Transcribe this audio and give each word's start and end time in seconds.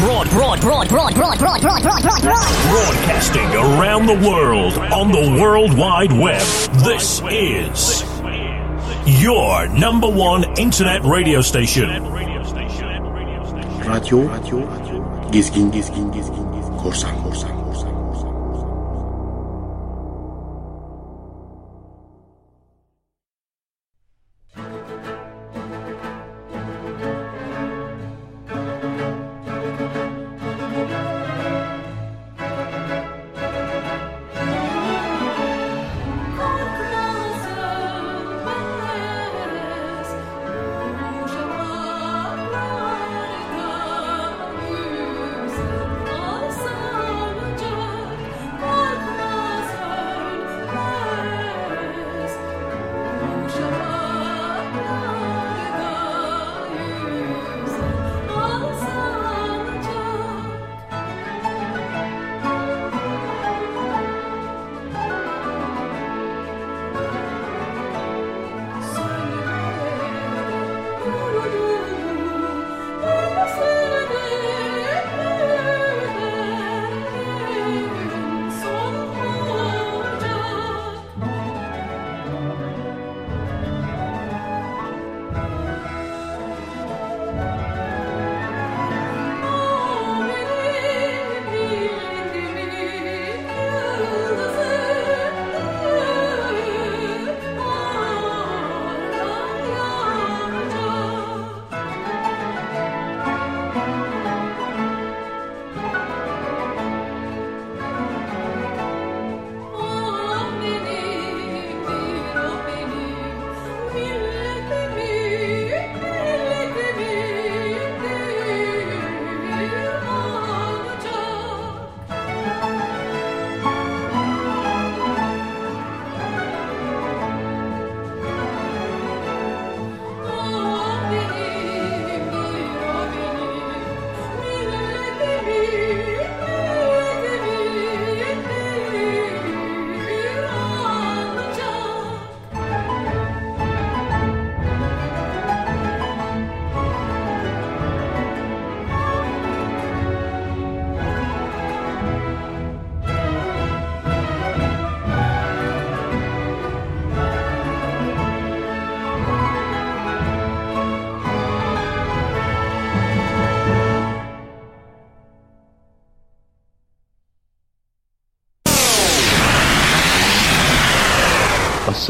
Broad, 0.00 0.30
broad, 0.30 0.60
broad, 0.62 0.88
broad, 0.88 1.14
broad, 1.14 1.38
broad, 1.38 1.60
broad, 1.60 1.82
broad, 1.82 2.02
broad, 2.02 2.22
broad. 2.22 2.22
Broadcasting 2.22 3.44
around 3.54 4.06
the 4.06 4.14
world 4.26 4.72
on 4.94 5.12
the 5.12 5.38
World 5.38 5.76
Wide 5.76 6.10
Web. 6.10 6.40
This 6.86 7.20
is 7.30 8.02
your 9.22 9.68
number 9.68 10.08
one 10.08 10.58
internet 10.58 11.04
radio 11.04 11.42
station. 11.42 11.90
Radyo, 13.84 14.26
gezgin, 15.30 15.70
gezgin, 15.70 16.10
gezgin, 16.14 16.78
korsan, 16.80 17.14
korsan, 17.20 17.20
korsan. 17.22 17.59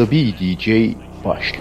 Asabi 0.01 0.35
DJ 0.41 0.97
başlıyor. 1.25 1.60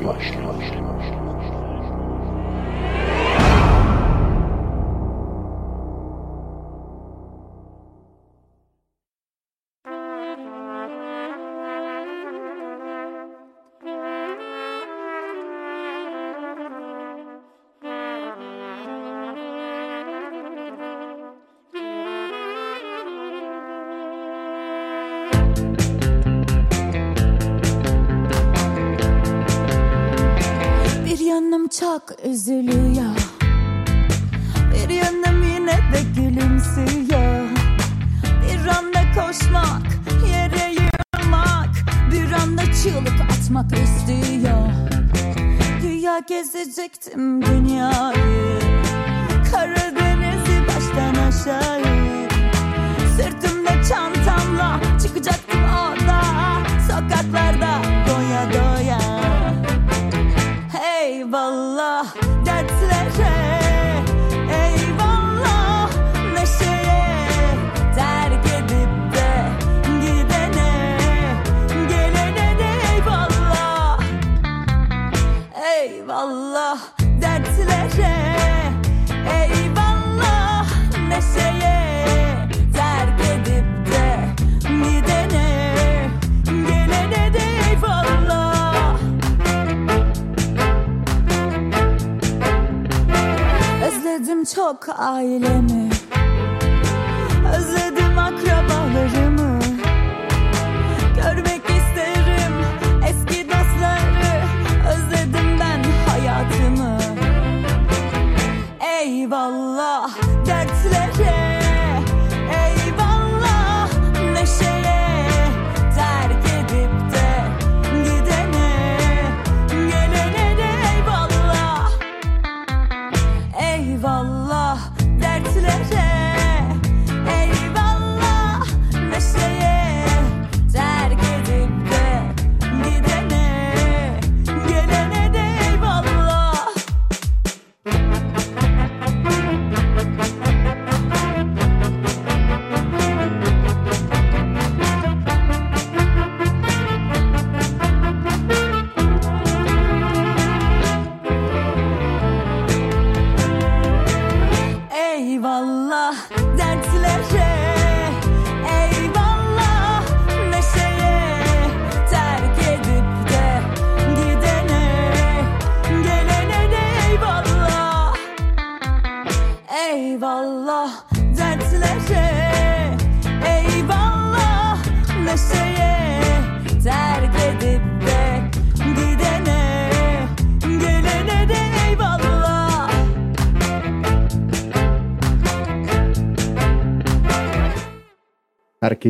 yok 94.69 94.89
aileme. 94.89 95.78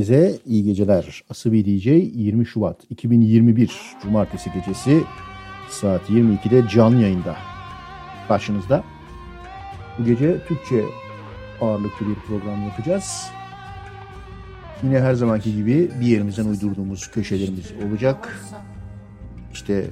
Herkese 0.10 0.40
iyi 0.46 0.64
geceler. 0.64 1.24
Asabi 1.30 1.66
DJ 1.66 1.86
20 1.86 2.46
Şubat 2.46 2.78
2021 2.90 3.72
Cumartesi 4.04 4.52
gecesi 4.54 5.04
saat 5.70 6.10
22'de 6.10 6.68
canlı 6.70 7.02
yayında 7.02 7.36
karşınızda. 8.28 8.84
Bu 10.00 10.06
gece 10.06 10.38
Türkçe 10.48 10.84
ağırlıklı 11.62 12.08
bir 12.08 12.16
program 12.16 12.64
yapacağız. 12.64 13.28
Yine 14.84 15.00
her 15.00 15.14
zamanki 15.14 15.56
gibi 15.56 15.92
bir 16.02 16.06
yerimizden 16.06 16.46
uydurduğumuz 16.46 17.12
köşelerimiz 17.12 17.72
olacak. 17.88 18.40
İşte 19.54 19.86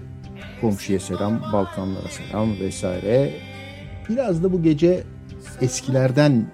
komşuya 0.61 0.99
selam, 0.99 1.41
Balkanlara 1.53 2.09
selam 2.09 2.59
vesaire. 2.59 3.33
Biraz 4.09 4.43
da 4.43 4.53
bu 4.53 4.63
gece 4.63 5.03
eskilerden 5.61 6.51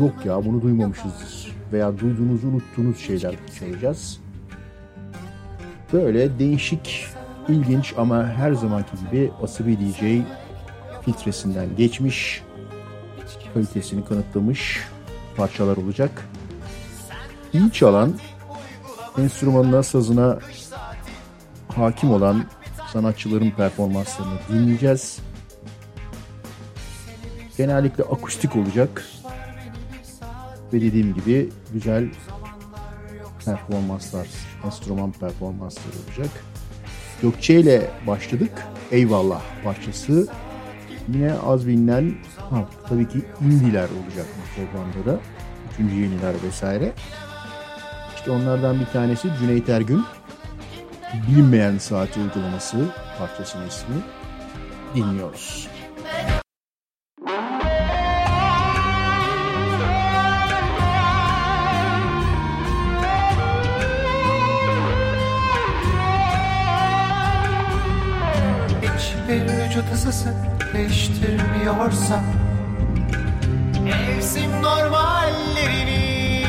yok 0.00 0.26
ya 0.26 0.44
bunu 0.44 0.62
duymamışızdır 0.62 1.43
veya 1.72 1.98
duyduğunuzu 1.98 2.48
unuttuğunuz 2.48 2.98
şeyler 2.98 3.34
çalacağız. 3.58 4.20
Böyle 5.92 6.38
değişik, 6.38 7.06
ilginç 7.48 7.94
ama 7.98 8.26
her 8.26 8.52
zamanki 8.52 8.90
gibi 9.06 9.30
Asabi 9.42 9.78
DJ 9.78 10.24
filtresinden 11.04 11.76
geçmiş, 11.76 12.42
kalitesini 13.54 14.04
kanıtlamış 14.04 14.80
parçalar 15.36 15.76
olacak. 15.76 16.28
İyi 17.52 17.72
çalan, 17.72 18.14
enstrümanına, 19.18 19.82
sazına 19.82 20.38
hakim 21.68 22.12
olan 22.12 22.44
sanatçıların 22.92 23.50
performanslarını 23.50 24.38
dinleyeceğiz. 24.48 25.18
Genellikle 27.56 28.04
akustik 28.04 28.56
olacak 28.56 29.04
ve 30.74 30.80
dediğim 30.80 31.14
gibi 31.14 31.48
güzel 31.72 32.08
performanslar, 33.44 34.28
enstrüman 34.64 35.12
performansları 35.12 35.94
olacak. 36.06 36.44
Gökçe 37.22 37.60
ile 37.60 37.90
başladık. 38.06 38.52
Eyvallah 38.90 39.42
parçası. 39.64 40.28
Yine 41.08 41.32
az 41.32 41.66
bilinen, 41.66 42.14
ha, 42.50 42.68
tabii 42.88 43.08
ki 43.08 43.18
indiler 43.40 43.88
olacak 43.88 44.26
bu 44.36 44.54
programda 44.54 45.12
da. 45.12 45.20
Üçüncü 45.72 45.94
yeniler 45.94 46.34
vesaire. 46.46 46.92
İşte 48.16 48.30
onlardan 48.30 48.80
bir 48.80 48.86
tanesi 48.86 49.28
Cüneyt 49.40 49.68
Ergün. 49.68 50.04
Bilinmeyen 51.28 51.78
Saati 51.78 52.20
uygulaması 52.20 52.76
parçasının 53.18 53.68
ismi. 53.68 53.94
Dinliyoruz. 54.94 55.68
Hiçbir 69.34 69.64
vücut 69.64 69.92
ısısı 69.94 70.28
değiştirmiyorsa. 70.74 72.20
Mevsim 73.84 74.62
normallerini 74.62 76.44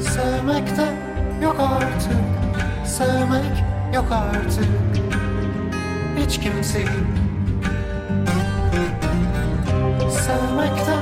Sevmekte 0.00 0.84
yok 1.42 1.56
artık. 1.60 2.16
Sevmek 2.86 3.64
yok 3.94 4.12
artık. 4.12 4.68
Hiç 6.18 6.40
kimseyi 6.40 6.88
Sevmekte 10.10 10.94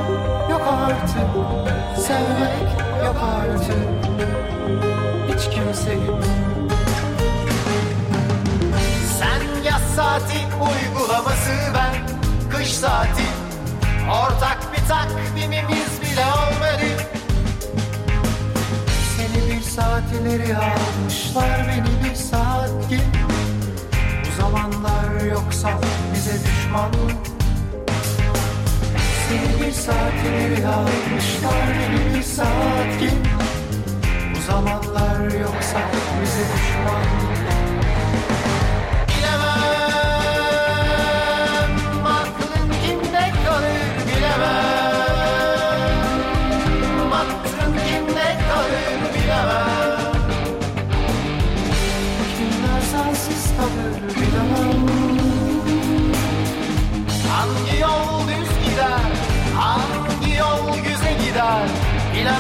yok 0.51 0.63
artık. 0.89 1.27
Sevmek 1.97 2.69
yok 3.05 3.17
artık. 3.23 3.77
Hiç 5.29 5.51
kimseyi 5.55 6.11
saati 9.97 10.39
uygulaması 10.61 11.53
ben. 11.75 11.95
Kış 12.51 12.69
saati 12.75 13.23
Ortak 14.11 14.59
bir 14.73 14.89
takvimimiz 14.89 16.01
bile 16.03 16.25
olmadı. 16.25 17.03
Seni 19.17 19.51
bir 19.51 19.63
saat 19.63 20.03
ileri 20.21 20.57
almışlar 20.57 21.69
beni 21.69 22.11
bir 22.11 22.15
saat 22.15 22.71
geri 22.91 23.03
Bu 24.25 24.43
zamanlar 24.43 25.25
yoksa 25.31 25.71
bize 26.15 26.33
düşman 26.33 26.91
Seni 29.29 29.67
bir 29.67 29.73
saat 29.73 30.15
ileri 30.27 30.67
almışlar 30.67 31.67
beni 31.79 32.15
bir 32.15 32.23
saat 32.23 33.01
geri 33.01 33.23
Bu 34.35 34.41
zamanlar 34.53 35.41
yoksa 35.41 35.81
bize 36.23 36.45
düşman 36.55 37.42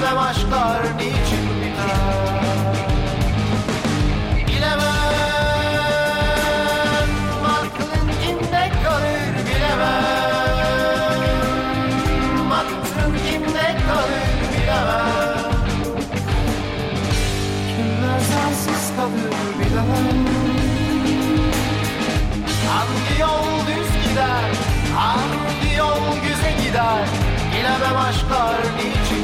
Bilemem 0.03 0.19
aşklar 0.19 0.83
niçin 0.97 1.47
biter 1.61 1.97
Bilemem. 4.47 4.83
Aklın 7.45 8.09
kimde 8.25 8.65
kalır 8.85 9.35
bilemem. 9.47 10.43
Aklın 12.53 13.13
kimde 13.27 13.69
kalır 13.87 14.33
bilemem. 14.53 15.53
Kimler 17.69 18.21
sensiz 18.21 18.85
kalır 18.97 19.39
bilemem. 19.59 20.27
Hangi 22.69 23.15
yol 23.21 23.67
düz 23.67 23.91
gider? 24.09 24.51
Hangi 24.97 25.77
yol 25.79 26.05
güze 26.23 26.53
gider? 26.67 27.07
Bilemem 27.53 27.97
aşklar 27.97 28.57
niçin 28.77 29.22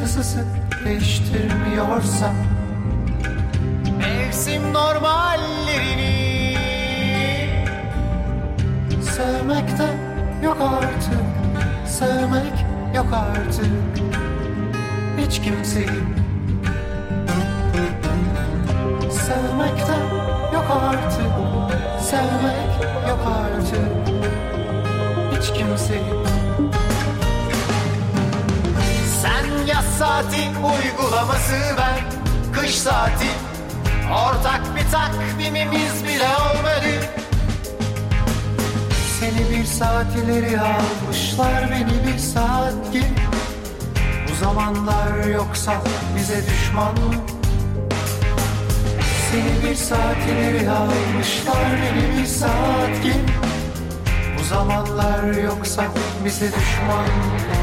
Isısı 0.00 0.44
değiştirmiyorsa. 0.84 2.32
Mevsim 3.98 4.72
normallerini 4.72 6.56
Sevmekte 9.02 9.86
yok 10.44 10.56
artık 10.60 11.22
yok 12.94 13.06
artık. 13.12 13.66
Hiç 15.18 15.40
kimseyi 15.42 15.86
Sevmekte 19.10 19.96
yok 20.54 20.66
artık 20.70 21.32
Sevmek 22.00 22.72
yok 23.08 23.20
artık. 23.26 24.14
Hiç 25.38 25.52
kimseyi 25.52 26.31
saati 30.02 30.48
uygulaması 30.48 31.56
ben 31.78 31.98
Kış 32.52 32.74
saati 32.74 33.30
Ortak 34.12 34.60
bir 34.76 34.90
takvimimiz 34.90 36.04
bile 36.04 36.26
olmadı 36.26 37.06
Seni 39.20 39.50
bir 39.50 39.64
saat 39.64 40.06
ileri 40.24 40.60
almışlar 40.60 41.70
Beni 41.70 42.12
bir 42.12 42.18
saat 42.18 42.92
geri 42.92 43.14
Bu 44.28 44.44
zamanlar 44.44 45.24
yoksa 45.24 45.72
bize 46.16 46.42
düşman? 46.46 46.96
Seni 49.30 49.70
bir 49.70 49.76
saat 49.76 50.16
ileri 50.32 50.70
almışlar 50.70 51.70
Beni 51.82 52.20
bir 52.20 52.26
saat 52.26 53.02
geri 53.02 53.24
Bu 54.38 54.44
zamanlar 54.44 55.34
yoksa 55.44 55.84
bize 56.24 56.46
düşman? 56.46 57.61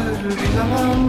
Kalır 0.00 0.22
bilemem 0.24 1.08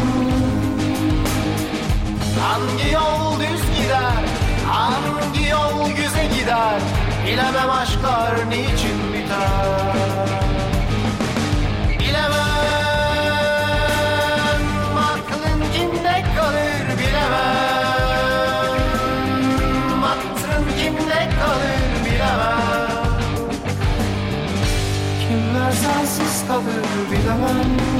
Hangi 2.41 2.93
yol 2.93 3.39
düz 3.39 3.61
gider? 3.77 4.23
Hangi 4.67 5.49
yol 5.49 5.89
güze 5.89 6.25
gider? 6.25 6.81
Bilemem 7.27 7.69
aşklar 7.69 8.49
niçin 8.49 9.13
biter? 9.13 9.97
Bilemem. 11.99 12.41
Aklın 14.97 15.61
kimde 15.73 16.23
kalır 16.37 16.85
bilemem. 16.99 17.53
Aklın 20.03 20.65
kimde 20.83 21.29
kalır 21.39 22.05
bilemem. 22.05 23.21
Kimler 25.21 25.71
sensiz 25.71 26.47
kalır 26.47 27.11
bilemem 27.11 27.90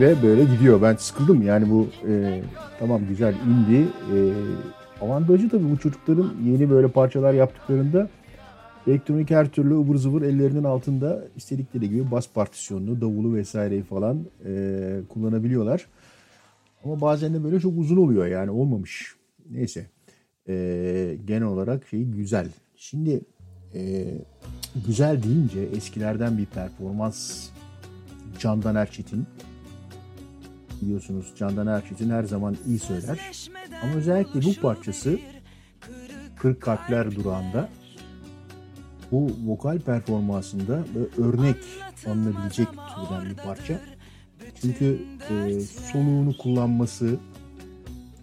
Ve 0.01 0.23
böyle 0.23 0.45
gidiyor. 0.45 0.83
Ben 0.83 0.95
sıkıldım 0.95 1.43
yani 1.43 1.71
bu 1.71 1.89
e, 2.09 2.43
tamam 2.79 3.01
güzel 3.09 3.35
indi. 3.35 3.89
E, 4.15 4.17
avantajı 5.01 5.49
tabii 5.49 5.71
bu 5.71 5.79
çocukların 5.79 6.33
yeni 6.45 6.71
böyle 6.71 6.89
parçalar 6.89 7.35
yaptıklarında 7.35 8.09
elektronik 8.87 9.31
her 9.31 9.49
türlü 9.49 9.75
ıvır 9.75 9.97
zıvır 9.97 10.23
ellerinin 10.23 10.65
altında 10.65 11.25
istedikleri 11.37 11.89
gibi 11.91 12.11
bas 12.11 12.29
partisyonunu, 12.35 13.01
davulu 13.01 13.35
vesaireyi 13.35 13.83
falan 13.83 14.27
e, 14.47 15.01
kullanabiliyorlar. 15.09 15.87
Ama 16.85 17.01
bazen 17.01 17.35
de 17.35 17.45
böyle 17.45 17.61
çok 17.61 17.79
uzun 17.79 17.97
oluyor 17.97 18.27
yani 18.27 18.51
olmamış. 18.51 19.15
Neyse. 19.51 19.87
E, 20.51 21.17
genel 21.25 21.43
olarak 21.43 21.89
şey 21.89 22.05
güzel. 22.05 22.49
Şimdi 22.77 23.21
e, 23.75 24.15
güzel 24.87 25.23
deyince 25.23 25.61
eskilerden 25.61 26.39
bir 26.39 26.47
performans 26.47 27.49
Candan 28.39 28.75
Erçetin 28.75 29.27
biliyorsunuz 30.83 31.33
Candan 31.39 31.67
Erçetin 31.67 32.11
her 32.11 32.25
zaman 32.25 32.57
iyi 32.67 32.79
söyler. 32.79 33.49
Ama 33.83 33.95
özellikle 33.95 34.43
bu 34.43 34.55
parçası 34.63 35.19
Kırk 36.37 36.61
Kalpler 36.63 37.17
Durağı'nda 37.17 37.69
bu 39.13 39.31
vokal 39.47 39.79
performansında 39.79 40.85
örnek 41.19 41.57
alınabilecek 42.07 42.69
türden 42.69 43.31
bir 43.31 43.37
parça. 43.37 43.81
Çünkü 44.61 44.99
e, 45.31 45.61
soluğunu 45.61 46.37
kullanması 46.37 47.19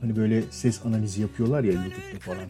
hani 0.02 0.16
böyle 0.16 0.44
ses 0.52 0.86
analizi 0.86 1.22
yapıyorlar 1.22 1.64
ya 1.64 1.72
YouTube'da 1.72 2.20
falan. 2.20 2.50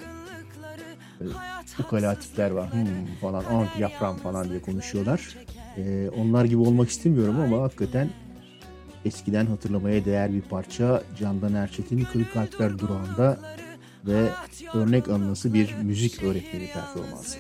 Böyle 1.20 1.34
ukala 1.80 2.16
tipler 2.20 2.52
var 2.52 2.74
hmm, 2.74 3.16
falan 3.22 3.44
anti 3.44 3.82
yapram 3.82 4.18
falan 4.18 4.50
diye 4.50 4.62
konuşuyorlar. 4.62 5.38
E, 5.78 6.10
onlar 6.10 6.46
gibi 6.46 6.62
olmak 6.62 6.90
istemiyorum 6.90 7.40
ama 7.40 7.62
hakikaten 7.62 8.10
eskiden 9.06 9.46
hatırlamaya 9.46 10.06
değer 10.06 10.34
bir 10.34 10.42
parça 10.42 11.04
Candan 11.20 11.54
Erçetin 11.54 12.08
Kırık 12.14 12.34
Kalpler 12.34 12.80
Durağı'nda 12.80 13.38
ve 14.06 14.30
örnek 14.74 15.10
alınması 15.10 15.54
bir 15.54 15.76
müzik 15.84 16.24
öğretmeni 16.24 16.70
performansı. 16.74 17.38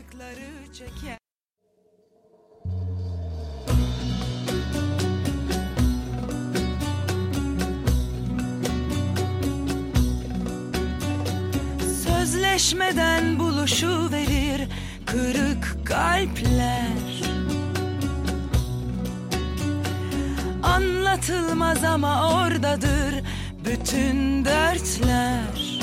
Sözleşmeden 12.28 13.40
buluşu 13.40 14.12
verir 14.12 14.68
kırık 15.06 15.86
kalpler. 15.86 17.22
Anlatılmaz 20.64 21.84
ama 21.84 22.34
oradadır 22.34 23.24
bütün 23.66 24.46
dertler. 24.46 25.80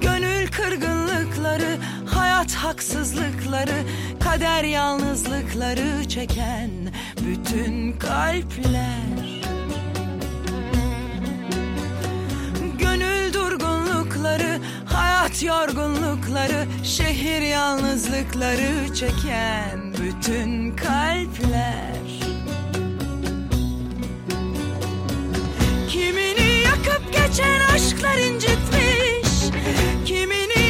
Gönül 0.00 0.48
kırgınlıkları, 0.48 1.76
hayat 2.06 2.54
haksızlıkları 2.54 3.82
Kader 4.20 4.64
yalnızlıkları 4.64 6.08
çeken 6.08 6.70
bütün 7.26 7.92
kalpler 7.92 9.39
durgunlukları, 14.30 14.60
hayat 14.86 15.42
yorgunlukları, 15.42 16.66
şehir 16.84 17.42
yalnızlıkları 17.42 18.94
çeken 18.94 19.94
bütün 20.00 20.76
kalpler. 20.76 22.00
Kimini 25.88 26.62
yakıp 26.64 27.12
geçen 27.12 27.60
aşklar 27.74 28.18
incitmiş, 28.18 29.60
kimini 30.06 30.69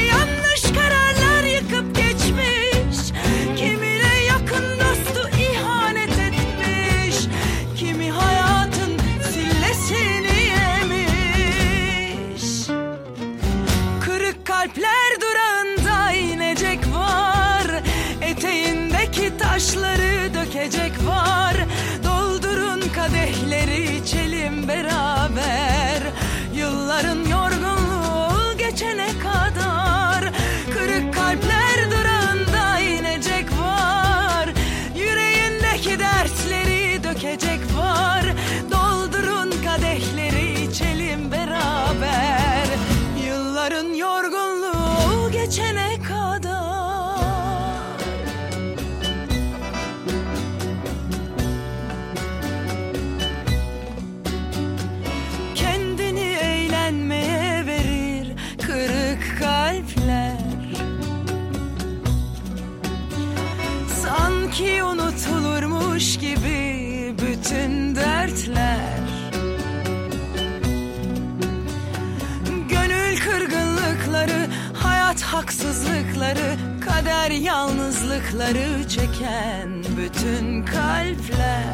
yalnızlıkları 78.41 78.89
çeken 78.89 79.85
bütün 79.97 80.65
kalpler. 80.65 81.65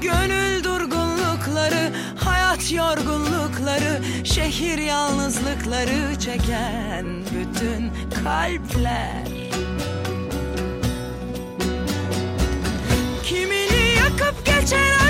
Gönül 0.00 0.64
durgunlukları, 0.64 1.92
hayat 2.16 2.72
yorgunlukları, 2.72 4.02
şehir 4.24 4.78
yalnızlıkları 4.78 6.18
çeken 6.20 7.06
bütün 7.34 7.90
kalpler. 8.24 9.26
Kimini 13.24 13.94
yakıp 13.98 14.46
geçen 14.46 15.01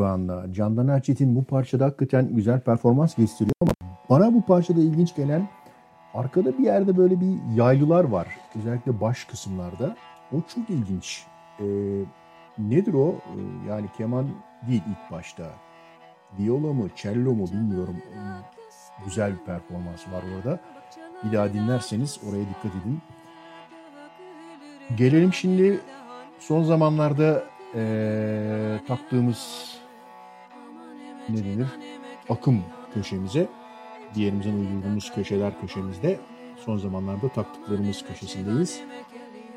Durağında. 0.00 0.52
Candan 0.52 0.88
Erçetin 0.88 1.36
bu 1.36 1.44
parçada 1.44 1.84
hakikaten 1.84 2.36
güzel 2.36 2.60
performans 2.60 3.14
gösteriyor 3.14 3.54
ama 3.60 3.72
bana 4.10 4.34
bu 4.34 4.42
parçada 4.42 4.80
ilginç 4.80 5.16
gelen 5.16 5.48
arkada 6.14 6.58
bir 6.58 6.64
yerde 6.64 6.96
böyle 6.96 7.20
bir 7.20 7.56
yaylılar 7.56 8.04
var. 8.04 8.26
Özellikle 8.58 9.00
baş 9.00 9.24
kısımlarda. 9.24 9.96
O 10.32 10.36
çok 10.54 10.70
ilginç. 10.70 11.26
Ee, 11.60 11.64
nedir 12.58 12.94
o? 12.94 13.08
Ee, 13.10 13.68
yani 13.68 13.86
keman 13.96 14.28
değil 14.68 14.82
ilk 14.88 15.12
başta. 15.12 15.42
Viola 16.38 16.72
mı, 16.72 16.88
cello 16.96 17.32
mu 17.32 17.46
bilmiyorum. 17.46 17.96
Ee, 18.12 18.18
güzel 19.04 19.32
bir 19.32 19.44
performans 19.44 20.08
var 20.12 20.22
orada. 20.36 20.60
Bir 21.24 21.32
daha 21.32 21.52
dinlerseniz 21.52 22.20
oraya 22.30 22.44
dikkat 22.48 22.72
edin. 22.82 23.00
Gelelim 24.96 25.32
şimdi 25.32 25.80
son 26.38 26.62
zamanlarda 26.62 27.42
eee, 27.74 28.80
taktığımız 28.88 29.79
ne 31.34 31.44
denir? 31.44 31.68
Akım 32.28 32.62
köşemize. 32.94 33.48
Diğerimizin 34.14 34.58
uydurduğumuz 34.60 35.14
köşeler 35.14 35.60
köşemizde. 35.60 36.20
Son 36.64 36.76
zamanlarda 36.76 37.28
taktıklarımız 37.28 38.04
köşesindeyiz. 38.04 38.80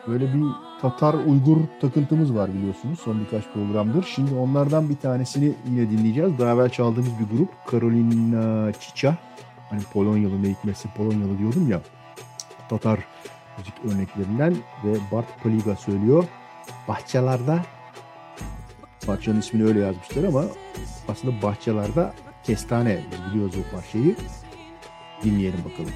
Böyle 0.08 0.34
bir 0.34 0.44
Tatar 0.82 1.14
Uygur 1.14 1.58
takıntımız 1.82 2.36
var 2.36 2.54
biliyorsunuz 2.54 3.00
son 3.00 3.20
birkaç 3.20 3.54
programdır. 3.54 4.04
Şimdi 4.16 4.36
onlardan 4.36 4.90
bir 4.90 4.96
tanesini 4.96 5.54
yine 5.70 5.90
dinleyeceğiz. 5.90 6.40
Daha 6.40 6.54
evvel 6.54 6.70
çaldığımız 6.70 7.20
bir 7.20 7.38
grup 7.38 7.50
Karolina 7.68 8.74
Çiça. 8.74 9.18
Hani 9.70 9.82
Polonyalı 9.94 10.44
ne 10.44 10.50
hikmetse 10.50 10.90
Polonyalı 10.98 11.38
diyordum 11.40 11.70
ya. 11.70 11.82
Tatar 12.70 13.00
müzik 13.58 13.74
örneklerinden 13.86 14.56
ve 14.84 14.98
Bart 15.12 15.44
Paliga 15.44 15.76
söylüyor. 15.76 16.24
Bahçelerde 16.88 17.60
parçanın 19.06 19.40
ismini 19.40 19.68
öyle 19.68 19.80
yazmışlar 19.80 20.24
ama 20.24 20.46
aslında 21.08 21.42
bahçelerde 21.42 22.12
kestane 22.44 23.04
biliyoruz 23.30 23.56
o 23.58 23.76
parçayı. 23.76 24.16
Dinleyelim 25.24 25.60
bakalım. 25.66 25.94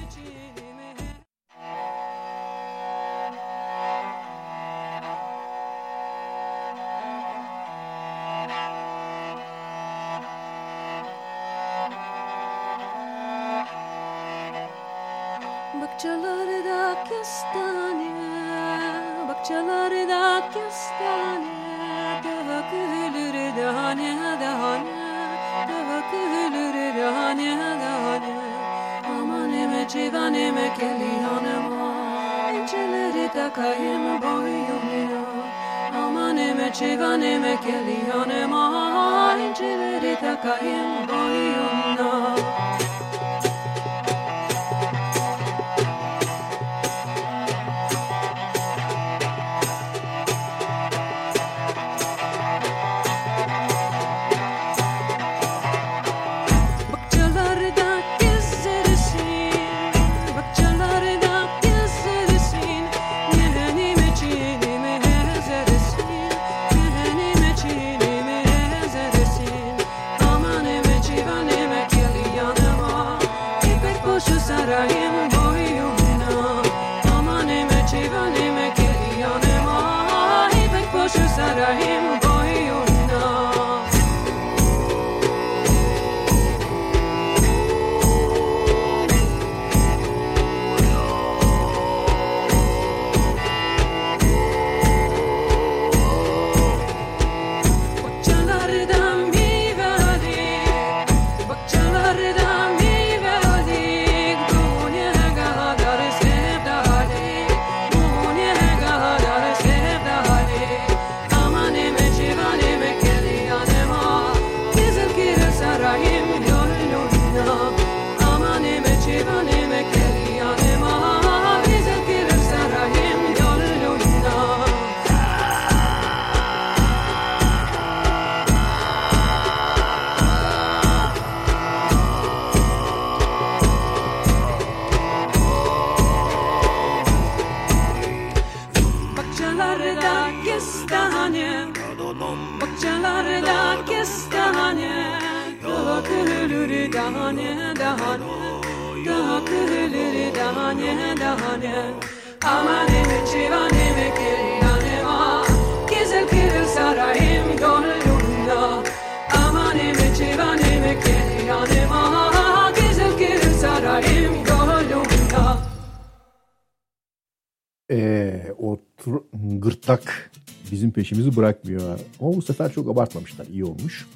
Peşimizi 170.98 171.36
bırakmıyor. 171.36 171.98
Ama 172.20 172.32
bu 172.32 172.42
sefer 172.42 172.72
çok 172.72 172.88
abartmamışlar. 172.88 173.46
iyi 173.46 173.64
olmuş. 173.64 174.06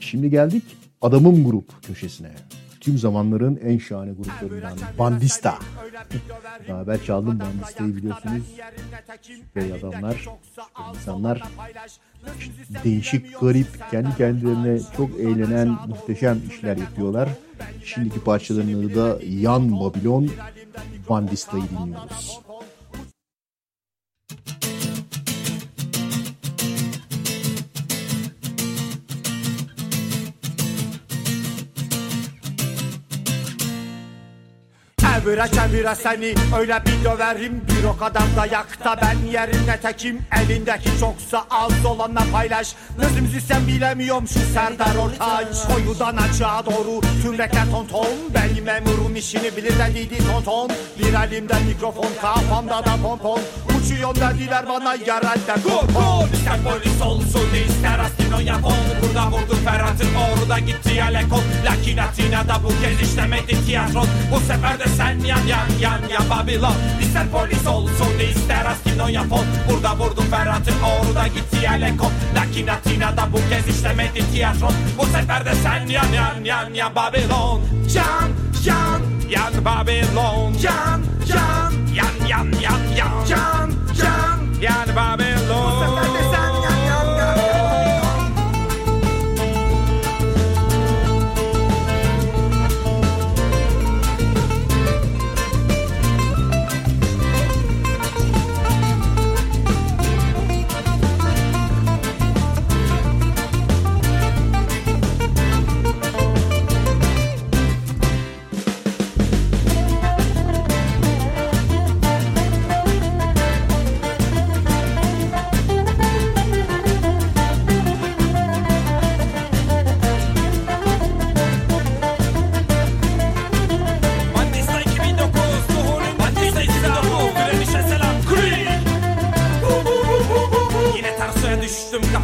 Şimdi 0.00 0.30
geldik 0.30 0.62
adamım 1.00 1.44
grup 1.44 1.82
köşesine. 1.82 2.30
Tüm 2.80 2.98
zamanların 2.98 3.60
en 3.64 3.78
şahane 3.78 4.12
gruplarından 4.12 4.78
Bandista. 4.98 5.58
Daha 6.68 6.82
evvel 6.82 7.04
çaldım 7.04 7.40
Bandista'yı 7.40 7.96
biliyorsunuz. 7.96 8.44
Süper 9.22 9.70
adamlar, 9.70 10.28
insanlar. 10.94 11.42
Değişik, 12.84 13.40
garip, 13.40 13.90
kendi 13.90 14.16
kendilerine 14.16 14.80
çok 14.96 15.20
eğlenen 15.20 15.68
muhteşem 15.88 16.40
işler 16.50 16.76
yapıyorlar. 16.76 17.28
Şimdiki 17.84 18.24
parçalarının 18.24 18.88
adı 18.88 18.96
da 18.96 19.18
Yan 19.24 19.80
Babilon 19.80 20.30
Bandista'yı 21.08 21.64
dinliyoruz. 21.64 22.40
Evire 35.22 35.44
çevire 35.54 35.94
seni 35.94 36.34
öyle 36.58 36.82
bir 36.86 37.04
döverim 37.04 37.64
Bir 37.68 37.84
o 37.84 37.96
kadar 37.96 38.22
dayakta 38.36 38.96
ben 39.02 39.30
yerine 39.32 39.80
tekim 39.82 40.22
Elindeki 40.40 40.98
çoksa 41.00 41.44
az 41.50 41.86
olanla 41.86 42.22
paylaş. 42.32 42.74
Nasıl 42.98 43.20
müzisyen 43.20 43.66
bilemiyorum 43.66 44.28
şu 44.28 44.38
Serdar 44.54 44.94
Ortaç. 44.94 45.46
Koyudan 45.72 46.16
açığa 46.16 46.66
doğru 46.66 47.00
tüm 47.22 47.38
rekler 47.38 47.70
ton 47.70 47.86
ton 47.86 48.06
Benim 48.34 48.64
memurum 48.64 49.16
işini 49.16 49.56
bilir 49.56 49.78
dediydi 49.78 50.18
ton 50.32 50.42
ton 50.42 50.70
Bir 50.98 51.14
elimde 51.14 51.54
mikrofon 51.68 52.10
kafamda 52.22 52.84
da 52.84 52.96
pompon 53.02 53.40
Uçuyorum 53.84 54.16
dediler 54.16 54.68
bana 54.68 54.94
yerelde 54.94 55.54
gol 55.64 55.88
gol 55.94 56.32
İster 56.32 56.62
polis 56.62 57.02
olsun 57.02 57.48
ister 57.68 57.98
astino 57.98 58.40
yapon. 58.40 58.74
Burada 59.02 59.30
vurdu 59.30 59.56
Ferhat'ın 59.64 60.14
orada 60.14 60.58
gitti 60.58 61.02
Alekon. 61.02 61.42
Lakin 61.64 61.96
Atina'da 61.96 62.62
bu 62.64 62.68
kez 62.68 63.10
işlemedi 63.10 63.66
tiyatron. 63.66 64.06
Bu 64.32 64.40
sefer 64.40 64.78
de 64.78 64.88
sen 64.96 65.18
yan 65.18 65.46
yan 65.46 65.66
yan 65.80 66.00
yan 66.10 66.30
Babilon. 66.30 66.74
İster 67.00 67.28
polis 67.28 67.66
olsun 67.66 68.18
ister 68.30 68.66
astino 68.66 69.08
yapon. 69.08 69.44
Burada 69.70 69.96
vurdu 69.96 70.22
Ferhat'ın 70.30 70.74
orada 70.82 71.26
gitti 71.26 71.68
Alekon. 71.68 72.12
Lakin 72.34 72.66
Atina'da 72.66 73.32
bu 73.32 73.38
kez 73.50 73.76
işlemedi 73.76 74.32
tiyatron. 74.32 74.74
Bu 74.98 75.04
sefer 75.06 75.44
de 75.44 75.54
sen 75.54 75.86
yan 75.86 76.12
yan 76.12 76.44
yan 76.44 76.74
yan 76.74 76.94
Babilon. 76.94 77.60
Yan 77.94 78.30
yan 78.64 79.02
yan 79.28 79.64
Babilon. 79.64 80.54
Yan 80.62 81.02
yan. 81.28 81.72
Yan 81.94 82.26
yan 82.28 82.46
yan 82.62 82.80
yan. 82.96 83.26
Yan 83.28 83.71
yan 84.62 84.94
yan 84.94 86.21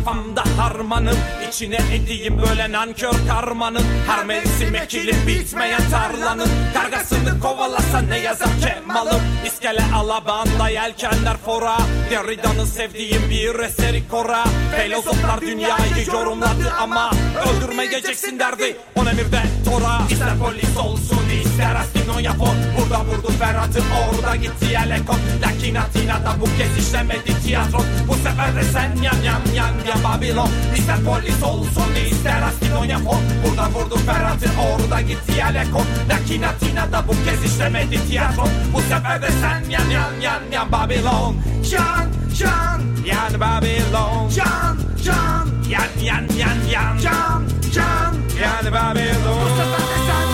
kafamda 0.08 0.42
harmanım 0.56 1.16
İçine 1.48 1.78
edeyim 1.94 2.38
böyle 2.42 2.72
nankör 2.72 3.12
karmanın. 3.28 3.84
Her 4.06 4.24
mevsim 4.24 4.74
ekilip 4.74 5.26
bitmeyen 5.26 5.90
tarlanın. 5.90 6.48
Kargasını 6.74 7.40
kovalasa 7.40 8.00
ne 8.00 8.18
yazar 8.18 8.48
Kemal'ım? 8.60 9.22
İskele 9.46 9.84
alabanda 9.94 10.68
yelkenler 10.68 11.36
fora. 11.36 11.76
Derrida'nın 12.10 12.64
sevdiğim 12.64 13.30
bir 13.30 13.58
eseri 13.58 14.08
kora. 14.08 14.44
Filozoflar 14.76 15.40
dünyayı 15.40 16.06
yorumladı 16.06 16.72
ama 16.80 17.10
Öldürmeyeceksin 17.48 18.38
derdi. 18.38 18.76
On 18.96 19.06
emirde 19.06 19.42
tora? 19.64 19.98
İster 20.10 20.38
polis 20.38 20.76
olsun 20.76 21.18
ister 21.58 21.74
astino 21.74 22.18
yapon. 22.18 22.56
Burada 22.78 23.04
vurdu 23.04 23.32
Ferhat'ı 23.38 23.82
orada 24.08 24.36
gitti 24.36 24.64
Yelekon. 24.64 25.20
Lakin 25.42 25.74
Atina'da 25.74 26.40
bu 26.40 26.44
kez 26.44 26.86
işlemedi 26.86 27.42
tiyatron. 27.42 27.84
Bu 28.08 28.14
sefer 28.14 28.56
de 28.56 28.62
sen 28.62 28.90
yan 29.02 29.22
yan 29.24 29.42
yan 29.54 29.72
yan 29.88 30.04
Babilon. 30.04 30.50
İster 30.76 30.96
polis 31.04 31.37
olsun 31.42 31.94
ister 32.10 32.42
astino 32.42 32.84
yapon 32.84 33.22
Burada 33.44 33.70
vurdu 33.70 33.96
Ferhat'ı 33.96 34.48
orada 34.60 35.00
gitti 35.00 35.32
Yelekon 35.32 35.86
Lakin 36.08 36.42
Atina'da 36.42 37.08
bu 37.08 37.12
kez 37.24 37.52
işlemedi 37.52 38.08
tiyatron 38.08 38.48
Bu 38.74 38.80
sefer 38.80 39.22
de 39.22 39.30
sen 39.40 39.70
yan 39.70 39.90
yan 39.90 40.20
yan 40.20 40.42
yan 40.52 40.72
Babilon 40.72 41.36
Yan 41.72 42.08
yan 42.40 42.80
yan 43.06 43.40
Babilon 43.40 44.30
Yan 44.36 44.76
yan 45.06 45.48
yan 45.70 45.88
yan 46.00 46.26
yan 46.38 46.58
yan. 46.72 46.96
Yan 47.04 47.42
yan 47.76 48.14
yan 48.40 48.72
Babilon 48.72 49.38
Bu 49.40 49.48
sefer 49.56 49.84
de 49.90 49.98
sen 50.06 50.27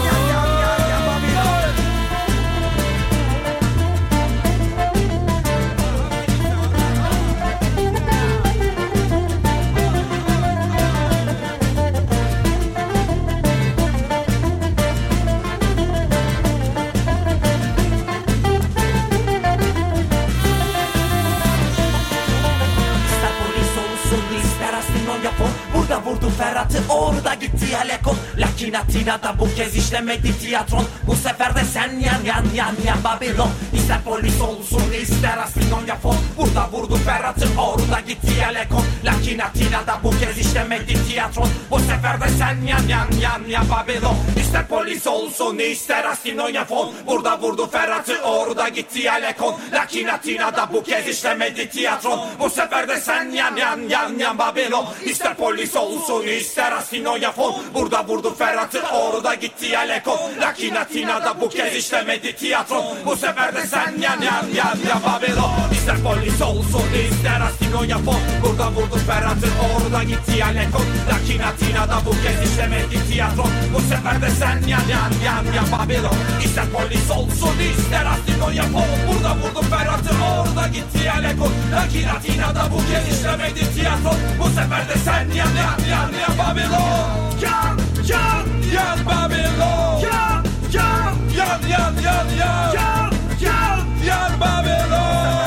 vurdu 26.04 26.30
Ferhat'ı 26.38 26.78
orada 26.88 27.34
gitti 27.34 27.76
Alekon 27.76 28.16
Lakin 28.38 28.72
Atina'da 28.72 29.38
bu 29.38 29.54
kez 29.54 29.76
işlemedi 29.76 30.38
tiyatron. 30.38 30.84
Bu 31.06 31.14
sefer 31.16 31.54
de 31.56 31.64
sen 31.72 31.90
yan 31.90 32.24
yan 32.24 32.44
yan 32.54 32.74
yan 32.86 33.04
Babilon. 33.04 33.50
İster 33.72 34.02
polis 34.02 34.40
olsun 34.40 34.92
ister 35.02 35.38
astino 35.38 35.80
yapon. 35.86 36.16
Burada 36.36 36.68
vurdu 36.72 36.96
Ferhat'ı 36.96 37.46
orada 37.58 38.00
gitti 38.00 38.46
Alekon 38.46 38.84
Lakin 39.04 39.38
Atina'da 39.38 39.98
bu 40.04 40.10
kez 40.10 40.38
işlemedi 40.38 41.06
tiyatron. 41.08 41.48
Bu 41.70 41.78
sefer 41.78 42.20
de 42.20 42.28
sen 42.38 42.66
yan 42.66 42.88
yan 42.88 43.08
yan 43.22 43.42
yan 43.48 43.66
Babilon. 43.70 44.16
İster 44.40 44.68
polis 44.68 45.06
olsun 45.06 45.58
ister 45.58 46.04
astino 46.04 46.48
yapon. 46.48 46.92
Burada 47.06 47.38
vurdu 47.40 47.70
Ferhat'ı 47.70 48.22
orada 48.24 48.68
gitti 48.68 49.10
Alekon 49.10 49.54
Lakin 49.72 50.08
Atina'da 50.08 50.68
bu 50.72 50.82
kez 50.82 51.08
işlemedi 51.08 51.70
tiyatron. 51.70 52.20
Bu 52.40 52.50
sefer 52.50 52.88
de 52.88 53.00
sen 53.00 53.30
yan 53.30 53.56
yan 53.56 53.80
yan 53.88 54.18
yan 54.18 54.38
Babilon. 54.38 54.86
İster 55.04 55.34
polis 55.34 55.76
olsun 55.76 55.93
ister 56.24 56.72
asino 56.72 57.16
yapon 57.16 57.54
Burada 57.74 58.08
vurdu 58.08 58.34
Ferhat'ı 58.34 58.82
orada 58.92 59.34
gitti 59.34 59.78
Alekon 59.78 60.18
Lakin 60.40 60.74
Atina'da 60.74 61.40
bu 61.40 61.48
kez 61.48 61.76
işlemedi 61.76 62.36
tiyatron 62.36 62.84
Bu 63.06 63.16
sefer 63.16 63.54
de 63.54 63.66
sen 63.66 63.94
yan 64.00 64.20
yan 64.20 64.46
yan 64.54 64.78
yan 64.88 65.02
Babilon 65.06 65.72
İster 65.72 65.96
polis 66.02 66.42
olsun 66.42 66.88
ister 67.10 67.40
asino 67.40 67.63
o 67.74 67.84
yapon 67.84 68.20
Burada 68.42 68.70
vurdu 68.70 68.96
Ferhat'ın 69.06 69.52
orada 69.64 70.02
gitti 70.02 70.38
ya 70.38 70.46
lekon 70.46 70.86
Lakin 71.10 71.40
Atina'da 71.42 71.98
bu 72.06 72.10
kez 72.10 72.50
işlemedi 72.52 73.10
tiyatro. 73.10 73.44
Bu 73.74 73.80
sefer 73.80 74.22
de 74.22 74.30
sen 74.30 74.56
yan 74.68 74.88
yan 74.88 75.12
yan 75.24 75.44
ya 75.56 75.62
Babylon 75.72 76.16
İster 76.44 76.64
polis 76.72 77.10
olsun 77.10 77.58
ister 77.78 78.06
Astino 78.06 78.50
yapon 78.50 78.88
Burada 79.08 79.36
vurdu 79.36 79.62
Ferhat'ın 79.70 80.20
orada 80.20 80.68
gitti 80.68 80.98
ya 81.06 81.14
lekon 81.14 81.52
Lakin 81.72 82.08
Atina'da 82.08 82.70
bu 82.72 82.78
kez 82.78 83.18
işlemedi 83.18 83.74
tiyatro. 83.74 84.12
Bu 84.40 84.48
sefer 84.48 84.88
de 84.88 84.98
sen 85.04 85.24
yan 85.36 85.54
yan 85.62 85.78
yan 85.90 86.10
ya 86.22 86.30
Babylon 86.38 87.10
Yan 87.42 87.78
yan 88.08 88.46
yan 88.74 88.98
Babylon 89.06 90.00
Yan 90.00 90.44
yan 90.72 91.14
yan 91.32 91.94
yan 92.04 92.26
yan. 92.38 92.72
Yan 92.74 93.10
yan 93.40 93.78
yan 94.06 94.40
Babylon 94.40 95.43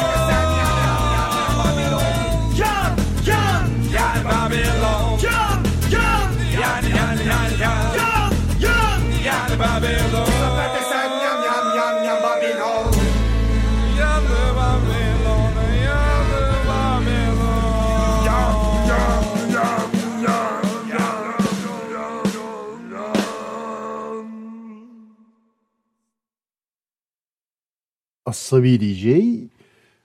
Asabi 28.27 28.79
DJ 28.81 29.05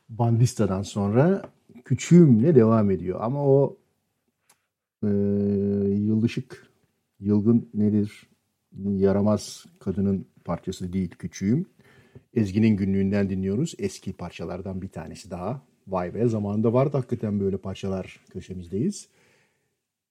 Bandista'dan 0.08 0.82
sonra 0.82 1.42
Küçüğümle 1.84 2.54
devam 2.54 2.90
ediyor. 2.90 3.18
Ama 3.22 3.46
o 3.46 3.76
e, 5.04 5.08
yıldışık, 5.88 6.66
yılgın 7.20 7.70
nedir? 7.74 8.28
Yaramaz 8.82 9.66
kadının 9.80 10.26
parçası 10.44 10.92
değil 10.92 11.10
Küçüğüm. 11.10 11.66
Ezgi'nin 12.34 12.76
günlüğünden 12.76 13.30
dinliyoruz. 13.30 13.74
Eski 13.78 14.12
parçalardan 14.12 14.82
bir 14.82 14.88
tanesi 14.88 15.30
daha. 15.30 15.62
Vay 15.86 16.14
be 16.14 16.28
zamanında 16.28 16.72
vardı 16.72 16.96
hakikaten 16.96 17.40
böyle 17.40 17.56
parçalar 17.56 18.20
köşemizdeyiz. 18.30 19.08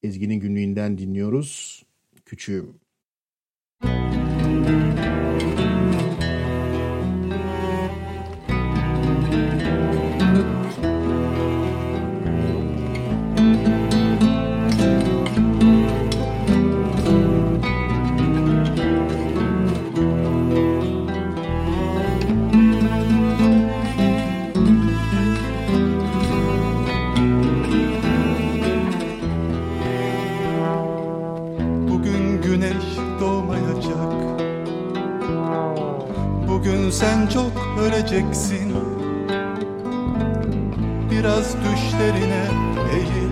Ezgi'nin 0.03 0.39
günlüğünden 0.39 0.97
dinliyoruz. 0.97 1.83
Küçüğüm. 2.25 2.73
Bugün 3.83 4.20
sen 37.01 37.27
çok 37.27 37.51
öleceksin. 37.79 38.73
Biraz 41.11 41.55
düşlerine 41.57 42.45
eğil. 42.93 43.31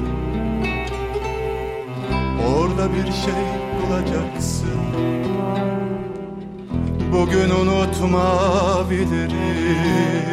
Orada 2.55 2.93
bir 2.93 3.11
şey 3.11 3.43
bulacaksın. 3.81 4.79
Bugün 7.11 7.49
unutma 7.49 8.39
bilirim 8.89 10.25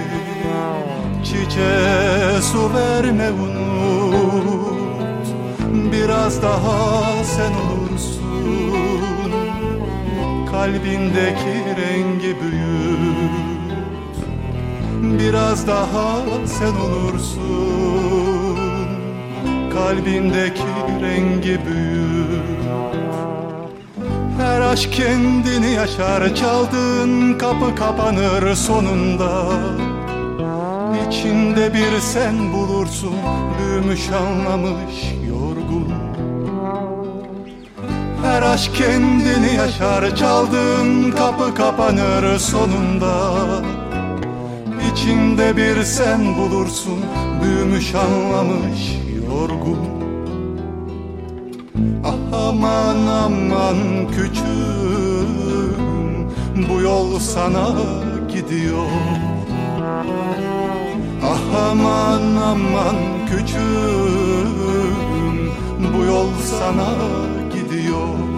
Çiçeğe 1.25 2.42
su 2.42 2.75
verme 2.75 3.31
unut. 3.31 5.27
Biraz 5.92 6.42
daha 6.42 7.25
sen 7.25 7.53
olursun 7.53 9.06
Kalbindeki 10.57 11.57
rengi 11.81 12.37
büyüt 12.40 13.77
Biraz 15.21 15.66
daha 15.66 16.21
sen 16.47 16.75
olursun. 16.75 18.57
Kalbindeki 19.73 20.62
rengi 21.03 21.61
büyüt 21.66 22.42
Her 24.38 24.61
aşk 24.61 24.92
kendini 24.92 25.73
yaşar. 25.73 26.35
Çaldığın 26.35 27.38
kapı 27.38 27.75
kapanır 27.75 28.55
sonunda. 28.55 29.45
İçinde 31.09 31.75
bir 31.75 32.01
sen 32.01 32.53
bulursun. 32.53 33.14
Büyümüş 33.59 34.11
anlamış 34.11 35.25
Her 38.37 38.42
aşk 38.42 38.75
kendini 38.75 39.55
yaşar. 39.57 40.16
Çaldığın 40.16 41.11
kapı 41.11 41.55
kapanır 41.55 42.38
sonunda. 42.38 43.37
İçinde 44.92 45.57
bir 45.57 45.83
sen 45.83 46.37
bulursun. 46.37 47.05
Büyümüş 47.42 47.94
anlamış 47.94 48.99
yorgun. 49.29 49.79
Ah 52.05 52.38
aman 52.49 53.07
aman 53.07 53.77
küçüğüm 54.09 55.77
Bu 56.70 56.81
yol 56.81 57.18
sana 57.18 57.68
gidiyor. 58.29 58.87
Ah 61.25 61.70
aman 61.70 62.37
aman 62.37 62.96
küçüğüm 63.31 64.57
Bu 65.94 66.05
yol 66.05 66.29
sana 66.61 66.87
know 68.07 68.36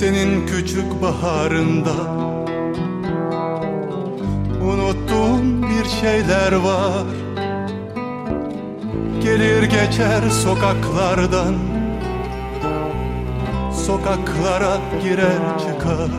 Senin 0.00 0.46
küçük 0.46 1.02
baharında. 1.02 1.94
Unuttuğum 4.62 5.62
bir 5.62 5.88
şeyler 6.00 6.52
var. 6.52 7.06
Gelir 9.22 9.62
geçer 9.62 10.30
sokaklardan. 10.30 11.54
Sokaklara 13.86 14.78
girer 15.02 15.58
çıkar. 15.58 16.10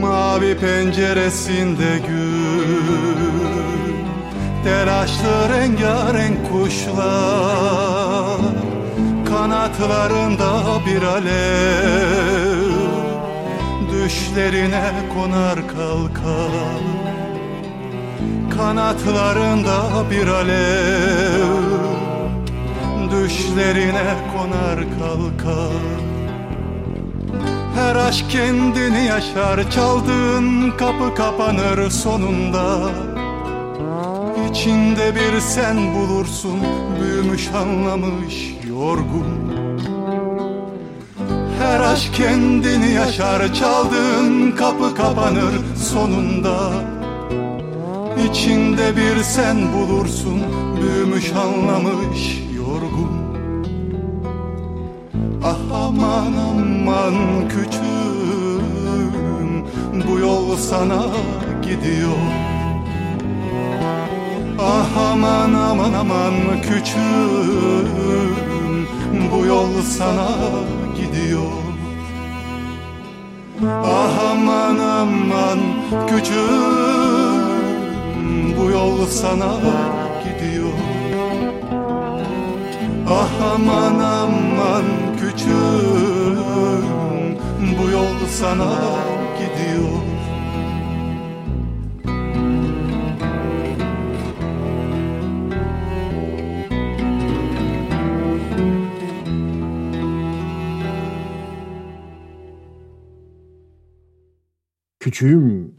Mavi 0.00 0.56
penceresinde 0.58 1.98
gül. 2.08 3.24
Telaşlı 4.64 5.48
rengarenk 5.48 6.52
kuşlar 6.52 8.03
Kanatlarında 9.34 10.62
bir 10.86 11.02
alev. 11.02 12.70
Düşlerine 13.92 14.92
konar 15.14 15.68
kalkar 15.68 16.82
Kanatlarında 18.56 19.80
bir 20.10 20.26
alev. 20.26 21.62
Düşlerine 23.10 24.16
konar 24.36 24.78
kalkar 24.98 25.98
Her 27.74 27.96
aşk 27.96 28.30
kendini 28.30 29.04
yaşar 29.04 29.70
Çaldığın 29.70 30.70
kapı 30.70 31.14
kapanır 31.14 31.90
sonunda. 31.90 32.90
İçinde 34.50 35.14
bir 35.14 35.40
sen 35.40 35.94
bulursun 35.94 36.60
Büyümüş 37.00 37.48
anlamış 37.48 38.63
yorgun. 38.74 39.26
Her 41.58 41.80
aşk 41.80 42.14
kendini 42.14 42.90
yaşar 42.92 43.54
Çaldığın 43.54 44.50
kapı 44.50 44.94
kapanır 44.94 45.54
sonunda. 45.76 46.56
İçinde 48.28 48.96
bir 48.96 49.22
sen 49.22 49.56
bulursun 49.72 50.42
Büyümüş 50.82 51.32
anlamış 51.32 52.42
yorgun. 52.56 53.14
Ah 55.44 55.58
aman 55.74 56.32
aman 56.50 57.14
küçüğüm 57.48 58.64
Bu 60.08 60.18
yol 60.18 60.56
sana 60.56 61.06
gidiyor. 61.62 62.18
Ah 64.58 64.96
aman 65.12 65.52
aman 65.52 65.92
aman 65.92 66.34
küçüğüm 66.62 68.53
Bu 69.32 69.46
yol 69.46 69.82
sana 69.82 70.28
gidiyor. 70.96 71.52
Ah 73.84 74.30
aman 74.30 74.78
aman 74.78 75.58
küçüğüm 76.06 77.64
Bu 78.58 78.70
yol 78.70 79.06
sana 79.06 79.52
gidiyor. 80.24 80.72
Ah 83.08 83.34
aman 83.54 83.98
aman 83.98 84.84
küçüğüm 85.20 86.84
Bu 87.78 87.90
yol 87.90 88.26
sana 88.40 88.72
gidiyor 89.38 90.13
Küçüğüm 105.14 105.74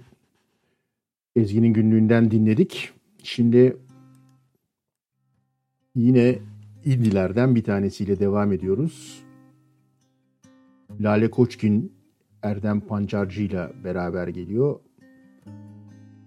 Ezgi'nin 1.35 1.73
günlüğünden 1.73 2.31
dinledik. 2.31 2.93
Şimdi 3.23 3.77
yine 5.95 6.39
indilerden 6.85 7.55
bir 7.55 7.63
tanesiyle 7.63 8.19
devam 8.19 8.53
ediyoruz. 8.53 9.23
Lale 10.99 11.29
Koçkin 11.31 11.93
Erdem 12.43 12.81
Pancarcı 12.81 13.41
ile 13.41 13.71
beraber 13.83 14.27
geliyor. 14.27 14.79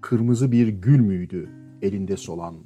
Kırmızı 0.01 0.53
bir 0.53 0.69
gül 0.69 1.01
müydü 1.01 1.51
elinde 1.83 2.17
solan? 2.17 2.57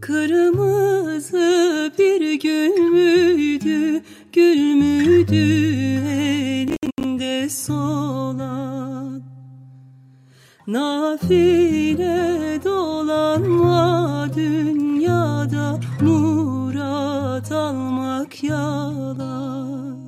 Kırmızı 0.00 1.92
bir 1.98 2.40
gül 2.40 2.90
müydü, 2.90 4.02
gül 4.32 4.74
müydü 4.74 5.34
elinde 5.34 6.81
solan? 7.50 9.22
Nafile 10.66 12.60
dolanma 12.64 14.28
dünyada 14.36 15.80
murat 16.00 17.52
almak 17.52 18.44
yalan. 18.44 19.98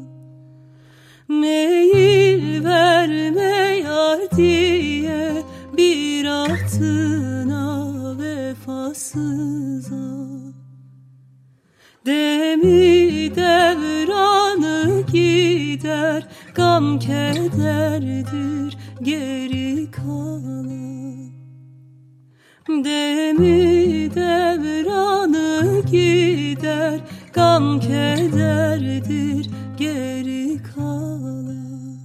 Meyil 1.29 2.64
verme 2.64 3.81
yar 3.85 4.31
diye 4.37 5.42
bir 5.77 6.24
ahtına 6.24 7.92
vefasıza 8.18 10.05
Demi 12.07 13.37
devranı 13.37 15.03
gider 15.12 16.29
Gam 16.54 16.98
kederdir 16.98 18.78
geri 19.02 19.90
kalan 19.90 21.30
Demi 22.68 24.14
devranı 24.14 25.82
gider 25.90 27.00
Gam 27.32 27.80
kederdir 27.80 29.50
geri 29.78 30.62
kalan 30.62 31.98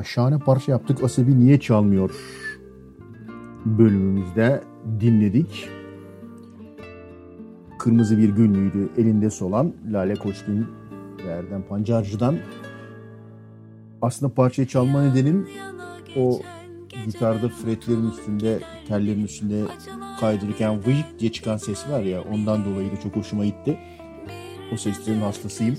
ya 0.00 0.04
şahane 0.04 0.38
parça 0.38 0.72
yaptık 0.72 1.04
Asebi 1.04 1.38
niye 1.38 1.60
çalmıyor 1.60 2.10
bölümümüzde 3.64 4.62
dinledik. 5.00 5.68
Kırmızı 7.78 8.18
bir 8.18 8.28
günlüğüydü 8.28 8.88
elinde 8.96 9.30
solan 9.30 9.72
Lale 9.92 10.14
Koçgün 10.14 10.66
ve 11.26 11.30
Erdem 11.30 11.62
Pancarcı'dan. 11.62 12.38
Aslında 14.02 14.34
parçayı 14.34 14.68
çalma 14.68 15.02
nedenim 15.02 15.48
o 16.16 16.40
gitarda 17.06 17.48
fretlerin 17.48 18.10
üstünde, 18.10 18.60
tellerin 18.88 19.24
üstünde 19.24 19.62
kaydırırken 20.20 20.86
vıyık 20.86 21.18
diye 21.18 21.32
çıkan 21.32 21.56
ses 21.56 21.88
var 21.88 22.00
ya 22.00 22.22
ondan 22.22 22.64
dolayı 22.64 22.92
da 22.92 23.00
çok 23.00 23.16
hoşuma 23.16 23.44
gitti. 23.44 23.78
O 24.72 24.76
seslerin 24.76 25.20
hastasıyım. 25.20 25.78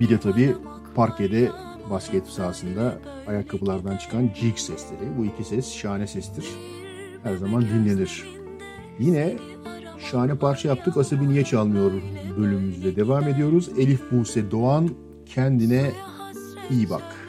Bir 0.00 0.08
de 0.08 0.20
tabii 0.20 0.54
parkede 0.94 1.50
basket 1.90 2.26
sahasında 2.26 2.98
ayakkabılardan 3.26 3.96
çıkan 3.96 4.30
cik 4.40 4.58
sesleri. 4.58 5.18
Bu 5.18 5.24
iki 5.24 5.44
ses 5.44 5.72
şahane 5.74 6.06
sestir. 6.06 6.46
Her 7.22 7.36
zaman 7.36 7.62
dinlenir. 7.62 8.24
Yine 8.98 9.36
şahane 10.10 10.34
parça 10.34 10.68
yaptık. 10.68 10.96
Asabi 10.96 11.28
niye 11.28 11.44
çalmıyor 11.44 11.92
bölümümüzde 12.38 12.96
devam 12.96 13.28
ediyoruz. 13.28 13.68
Elif 13.78 14.12
Buse 14.12 14.50
Doğan 14.50 14.90
kendine 15.26 15.90
iyi 16.70 16.90
bak. 16.90 17.23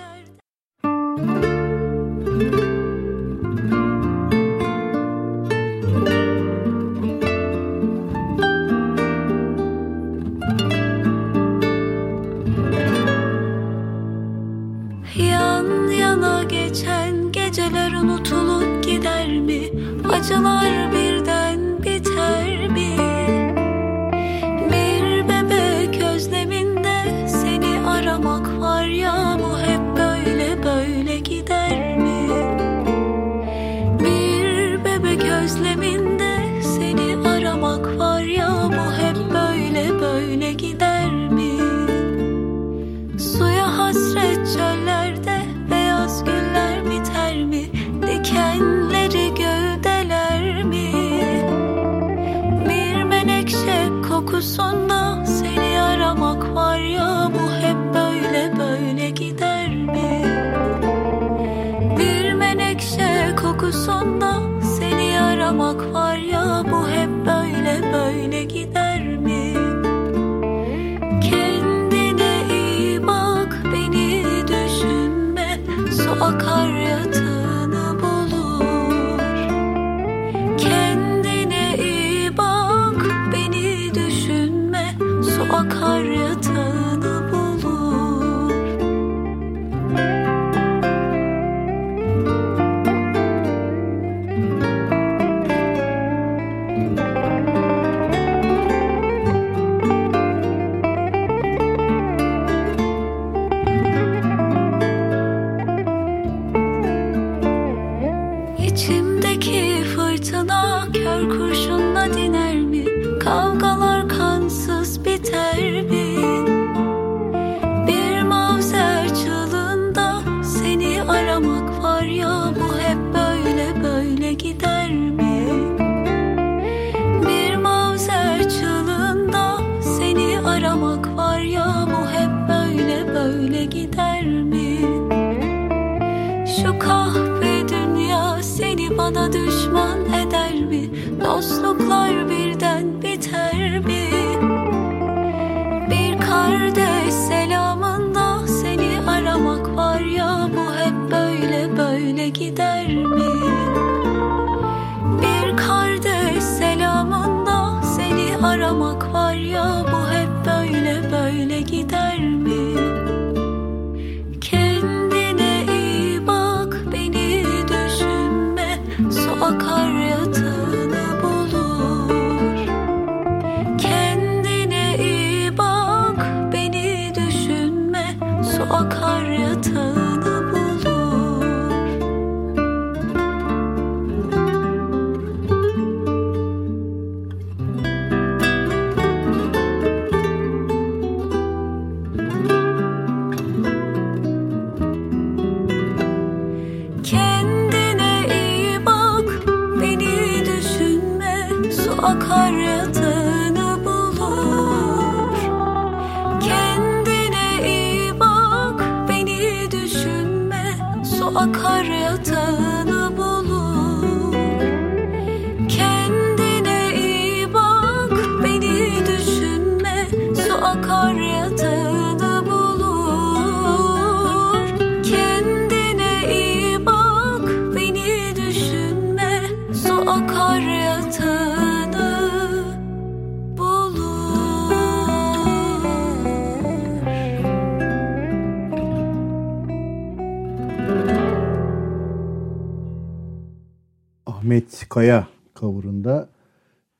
Ahmet 244.55 244.89
Kaya 244.89 245.27
coverında 245.55 246.29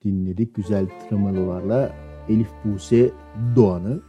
dinledik 0.04 0.56
güzel 0.56 0.86
tremololarla 1.10 1.92
Elif 2.30 2.50
Buse 2.66 3.10
Doğan'ı. 3.56 4.02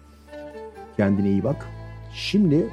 Kendine 0.97 1.31
iyi 1.31 1.45
bak. 1.45 1.69
Şimdi 2.13 2.71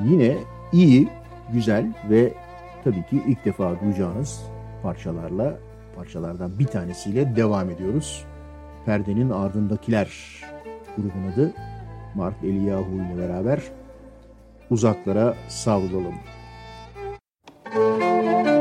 yine 0.00 0.36
iyi, 0.72 1.08
güzel 1.52 1.94
ve 2.10 2.34
tabii 2.84 3.06
ki 3.06 3.22
ilk 3.26 3.44
defa 3.44 3.80
duyacağınız 3.80 4.42
parçalarla 4.82 5.58
parçalardan 5.96 6.58
bir 6.58 6.66
tanesiyle 6.66 7.36
devam 7.36 7.70
ediyoruz. 7.70 8.24
Perdenin 8.86 9.30
ardındakiler 9.30 10.42
grubun 10.96 11.32
adı 11.34 11.54
Mark 12.14 12.44
Eliyahu 12.44 12.94
ile 12.94 13.18
beraber 13.18 13.62
uzaklara 14.70 15.34
savrulalım. 15.48 16.14
Música 17.76 18.55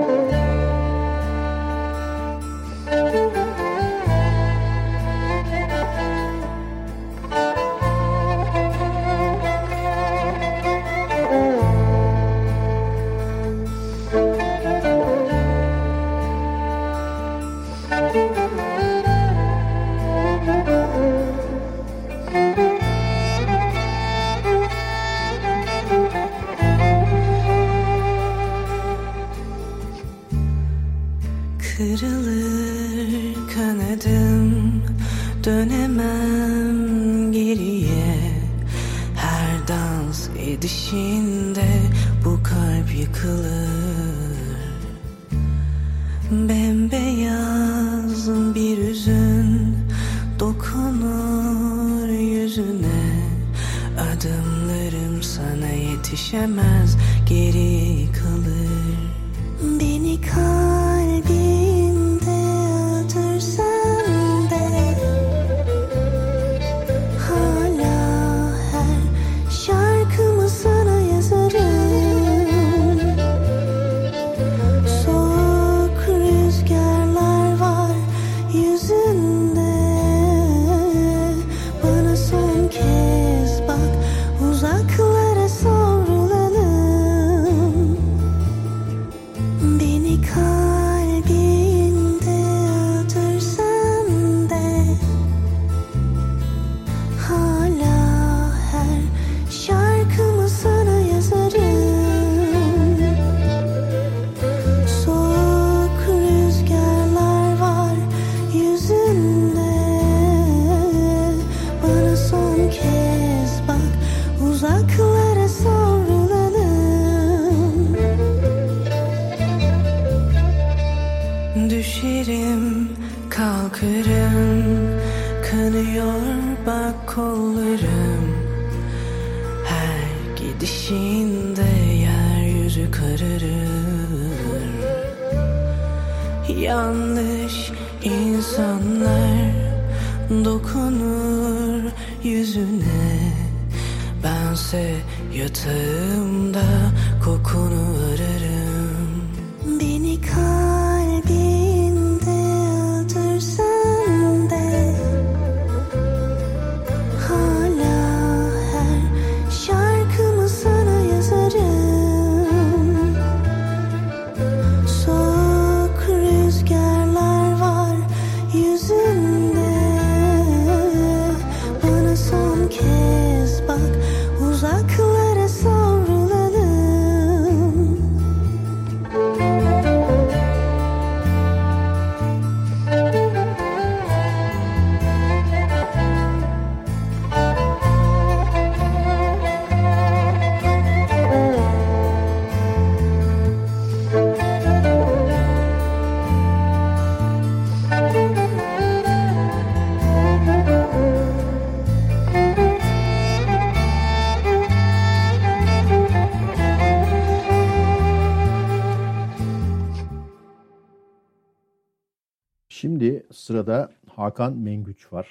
Hakan 214.25 214.57
Mengüç 214.57 215.13
var. 215.13 215.27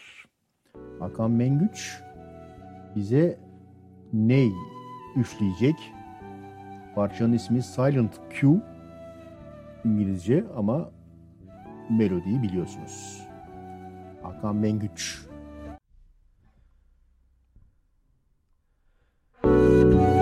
Hakan 1.00 1.30
Mengüç 1.30 2.00
bize 2.96 3.38
ney 4.12 4.52
üfleyecek? 5.16 5.92
Parçanın 6.94 7.32
ismi 7.32 7.62
Silent 7.62 8.20
Q 8.30 8.60
İngilizce 9.84 10.44
ama 10.56 10.90
melodiyi 11.90 12.42
biliyorsunuz. 12.42 13.26
Hakan 14.22 14.56
Mengüç. 14.56 15.26
Thank 19.42 20.13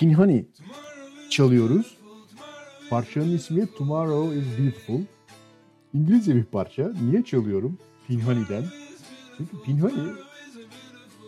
Pinhani 0.00 0.46
çalıyoruz. 1.30 1.98
Parçanın 2.90 3.36
ismi 3.36 3.66
Tomorrow 3.66 4.36
is 4.36 4.44
Beautiful. 4.58 5.00
İngilizce 5.94 6.36
bir 6.36 6.44
parça. 6.44 6.92
Niye 7.02 7.24
çalıyorum 7.24 7.78
Pinhani'den? 8.08 8.64
Çünkü 9.36 9.62
Pinhani 9.64 10.12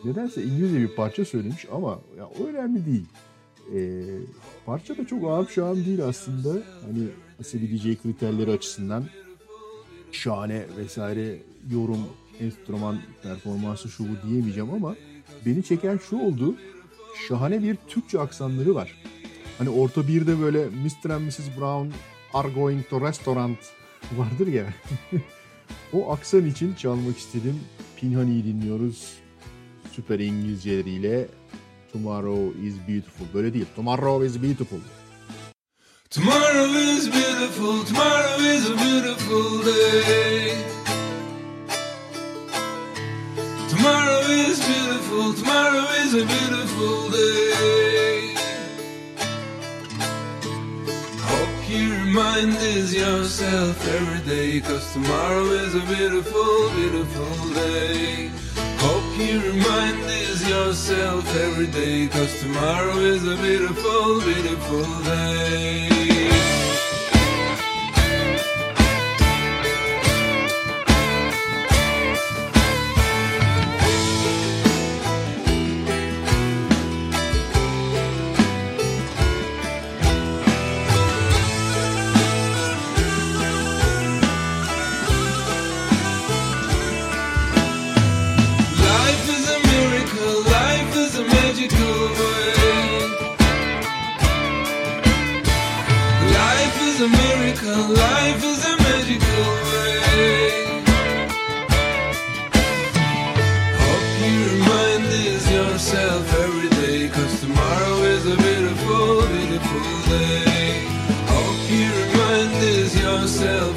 nedense 0.05 0.43
İngilizce 0.43 0.81
bir 0.81 0.97
parça 0.97 1.25
söylemiş 1.25 1.66
ama 1.73 1.99
ya 2.18 2.29
önemli 2.49 2.87
değil. 2.87 3.07
Ee, 3.75 4.03
parça 4.66 4.99
da 4.99 5.07
çok 5.07 5.25
ağır 5.25 5.49
şahım 5.49 5.85
değil 5.85 6.05
aslında. 6.05 6.62
Hani 6.83 7.09
Asabi 7.41 7.79
DJ 7.79 8.03
kriterleri 8.03 8.51
açısından 8.51 9.05
şahane 10.12 10.64
vesaire 10.77 11.39
yorum, 11.70 12.01
enstrüman 12.41 12.99
performansı 13.23 13.89
şu 13.89 14.05
bu 14.05 14.29
diyemeyeceğim 14.29 14.70
ama 14.70 14.97
beni 15.47 15.62
çeken 15.62 15.99
şu 16.09 16.18
oldu. 16.18 16.57
Şahane 17.29 17.63
bir 17.63 17.77
Türkçe 17.89 18.21
aksanları 18.21 18.75
var. 18.75 19.03
Hani 19.59 19.71
orta 19.71 20.09
birde 20.09 20.41
böyle 20.41 20.67
Mr. 20.67 21.11
and 21.11 21.27
Mrs. 21.27 21.59
Brown 21.61 21.89
are 22.35 22.49
going 22.49 22.89
to 22.89 23.01
restaurant 23.01 23.59
vardır 24.17 24.47
ya. 24.47 24.75
o 25.93 26.13
aksan 26.13 26.47
için 26.47 26.75
çalmak 26.75 27.19
istedim. 27.19 27.61
Pinhani'yi 27.97 28.45
dinliyoruz. 28.45 29.15
Süper 29.93 30.19
İngilizceleriyle 30.19 31.29
Tomorrow 31.93 32.67
is 32.67 32.75
beautiful. 32.89 33.27
Böyle 33.35 33.55
değil. 33.55 33.67
Tomorrow 33.77 34.27
is 34.27 34.43
beautiful. 34.43 34.79
Tomorrow 36.11 36.75
is 36.75 37.09
beautiful, 37.09 37.85
tomorrow 37.85 38.39
is 38.39 38.71
a 38.71 38.75
beautiful 38.75 39.65
day. 39.65 40.91
Tomorrow 43.73 44.20
is 44.29 44.61
beautiful, 44.66 45.33
tomorrow 45.33 45.87
is 46.05 46.12
a 46.12 46.27
beautiful 46.27 47.09
day. 47.09 48.35
Hope 51.31 51.70
you 51.70 51.91
remind 52.05 52.53
yourself 52.93 53.89
every 53.89 54.20
day, 54.29 54.61
cause 54.61 54.93
tomorrow 54.93 55.45
is 55.64 55.75
a 55.75 55.81
beautiful, 55.97 56.70
beautiful 56.77 57.55
day. 57.55 58.31
Hope 58.77 59.18
you 59.18 59.41
remind 59.41 60.03
yourself 60.47 61.35
every 61.37 61.66
day, 61.68 62.09
cause 62.09 62.41
tomorrow 62.43 62.97
is 62.99 63.27
a 63.27 63.37
beautiful, 63.37 64.20
beautiful 64.20 64.85
day. 65.05 65.91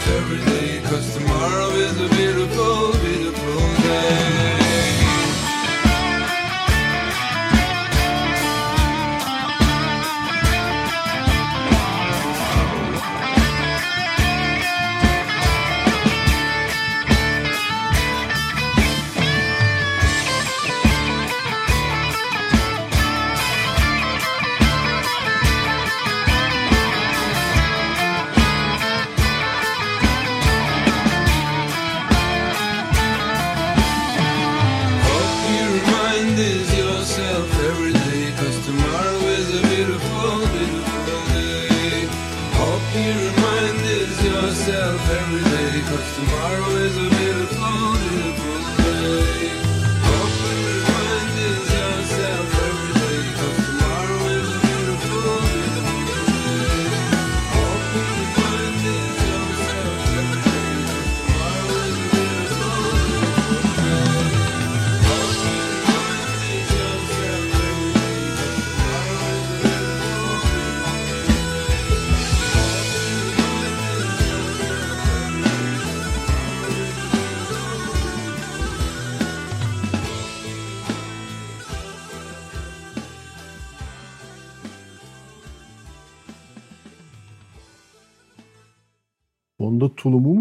Every 0.08 0.40
day, 0.46 0.82
cause 0.82 1.14
tomorrow 1.14 1.70
is 1.72 2.00
a 2.02 2.10
beautiful, 2.10 2.92
beautiful 3.02 3.84
day. 3.84 4.25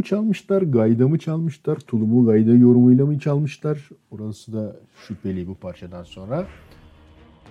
Çalmışlar, 0.05 0.63
gayda 0.63 1.09
mı 1.09 1.19
çalmışlar, 1.19 1.77
tulumu 1.77 2.27
gayda 2.27 2.51
yorumuyla 2.51 3.07
mı 3.07 3.19
çalmışlar? 3.19 3.89
Orası 4.11 4.53
da 4.53 4.77
şüpheli 5.07 5.49
bu 5.49 5.55
parçadan 5.55 6.05
sonra. 6.05 6.47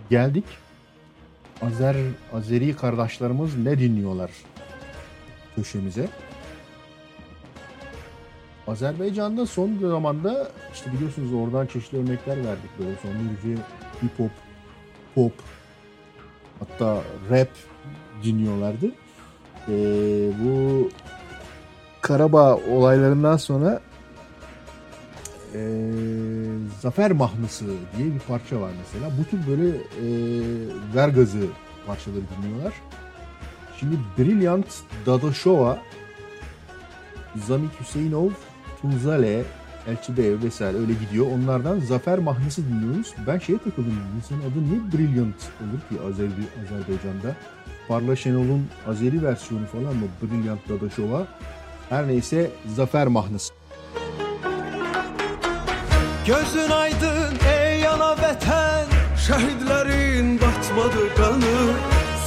Geldik. 0.09 0.45
Azer, 1.61 1.95
Azeri 2.33 2.75
kardeşlerimiz 2.75 3.57
ne 3.57 3.79
dinliyorlar 3.79 4.31
köşemize. 5.55 6.09
Azerbaycan'da 8.67 9.45
son 9.45 9.77
zamanda 9.81 10.51
işte 10.73 10.93
biliyorsunuz 10.93 11.33
oradan 11.33 11.65
çeşitli 11.65 11.97
örnekler 11.97 12.37
verdik. 12.37 12.69
Böyle 12.79 12.95
son 13.01 13.11
derece 13.11 13.61
hip 14.03 14.19
hop, 14.19 14.31
pop, 15.15 15.33
hatta 16.59 17.01
rap 17.29 17.49
dinliyorlardı. 18.23 18.91
Ee, 19.69 20.31
bu 20.43 20.89
Karabağ 22.03 22.55
olaylarından 22.55 23.37
sonra 23.37 23.81
eee, 25.55 25.61
Zafer 26.81 27.11
Mahnısı 27.11 27.65
diye 27.97 28.13
bir 28.13 28.19
parça 28.19 28.61
var 28.61 28.71
mesela. 28.79 29.11
Bu 29.19 29.29
tür 29.29 29.47
böyle 29.47 29.67
eee 29.67 30.67
ver 30.95 31.11
parçaları 31.87 32.21
dinliyorlar. 32.37 32.73
Şimdi 33.79 33.95
Brilliant 34.17 34.65
Dadaşova, 35.05 35.77
Zamik 37.47 37.79
Hüseyinov, 37.81 38.29
Tunzale, 38.81 39.43
Elçibeyev 39.87 40.43
vesaire 40.43 40.77
öyle 40.77 40.93
gidiyor. 40.93 41.25
Onlardan 41.35 41.79
Zafer 41.79 42.19
Mahnısı 42.19 42.61
dinliyoruz. 42.67 43.13
Ben 43.27 43.39
şeye 43.39 43.57
takıldım. 43.57 43.97
İnsanın 44.17 44.41
adı 44.41 44.63
niye 44.63 44.79
Brilliant 44.93 45.35
olur 45.61 45.79
ki 45.89 46.05
Azeri, 46.09 46.29
Azerbaycan'da? 46.63 47.35
Parla 47.87 48.15
Şenol'un 48.15 48.67
Azeri 48.87 49.23
versiyonu 49.23 49.65
falan 49.65 49.95
mı? 49.95 50.05
Brilliant 50.21 50.69
Dadaşova. 50.69 51.27
Her 51.89 52.07
neyse 52.07 52.51
Zafer 52.75 53.07
Mahnısı. 53.07 53.53
Gözün 56.27 56.69
aydın 56.71 57.33
ey 57.47 57.87
ana 57.87 58.13
vətən 58.21 58.87
Şəhidlərin 59.25 60.39
batmadı 60.41 61.03
qanı 61.17 61.57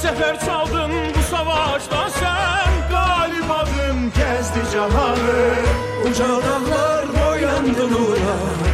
Səfər 0.01 0.37
çaldın 0.45 0.93
bu 1.15 1.23
savaşda 1.31 2.03
sən 2.19 2.77
Qalib 2.93 3.49
adın 3.59 3.97
gəzdi 4.17 4.63
cahanı 4.73 5.41
Uca 6.05 6.29
dağlar 6.45 7.05
boyandı 7.17 7.85
nura 7.91 8.66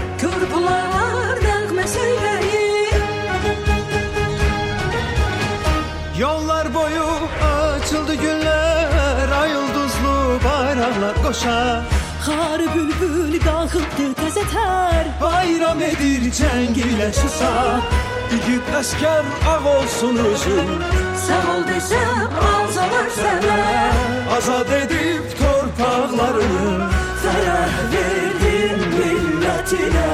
qoşar 11.23 11.81
Xarı 12.25 12.67
bülbül 12.75 13.33
qalxıbdı 13.47 14.05
təzə 14.19 14.43
tər 14.53 15.09
Bayram 15.21 15.81
edir 15.89 16.23
cəng 16.39 16.77
ilə 16.85 17.09
susar 17.19 17.83
İgid 18.35 18.71
əskər 18.79 19.27
ağ 19.53 19.57
olsun 19.75 20.19
özün 20.29 20.71
Sağ 21.25 21.41
ol 21.55 21.63
desəm 21.69 22.39
alsalar 22.51 23.11
sənə 23.19 23.59
Azad 24.37 24.73
edib 24.79 25.35
torpaqlarını 25.41 26.89
Fərəh 27.25 27.77
verdin 27.93 28.87
millətinə 28.97 30.09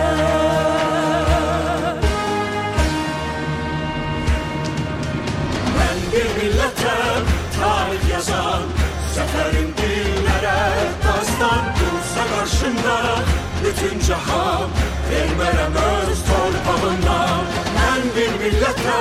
dalında 12.69 13.15
Bütün 13.63 13.99
cahan 14.07 14.69
vermərəm 15.09 15.75
öz 15.75 16.19
torpağımda 16.27 17.19
Mən 17.75 18.03
bir 18.15 18.31
millətə 18.41 18.99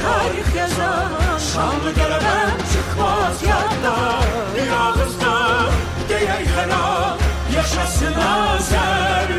tarix 0.00 0.54
yazar 0.56 1.12
Şanlı 1.52 1.92
qələbəm 1.98 2.56
çıxmaz 2.72 3.42
yadda. 3.48 3.96
Bir 4.56 4.72
ağızda 4.78 5.34
deyək 6.08 6.48
hər 6.56 6.74
an 6.78 7.18
Yaşasın 7.54 8.20
Azər 8.32 9.31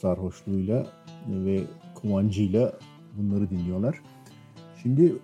sarhoşluğuyla 0.00 0.86
ve 1.28 1.62
kumancıyla 1.94 2.72
bunları 3.18 3.50
dinliyorlar. 3.50 4.00
Şimdi 4.82 5.16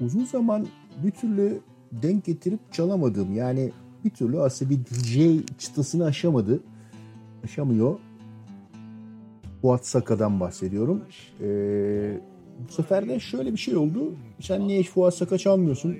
uzun 0.00 0.24
zaman 0.24 0.66
bir 1.04 1.10
türlü 1.10 1.60
denk 1.92 2.24
getirip 2.24 2.72
çalamadığım 2.72 3.34
yani 3.34 3.72
bir 4.04 4.10
türlü 4.10 4.40
aslında 4.40 4.70
bir 4.70 4.78
DJ 4.78 5.44
çıtasını 5.58 6.04
aşamadı. 6.04 6.60
Aşamıyor. 7.44 7.98
Fuat 9.62 9.86
Saka'dan 9.86 10.40
bahsediyorum. 10.40 11.02
Ee, 11.40 12.20
bu 12.68 12.72
sefer 12.72 13.08
de 13.08 13.20
şöyle 13.20 13.52
bir 13.52 13.58
şey 13.58 13.76
oldu. 13.76 14.14
Sen 14.40 14.68
niye 14.68 14.80
hiç 14.80 14.90
Fuat 14.90 15.14
Saka 15.14 15.38
çalmıyorsun? 15.38 15.96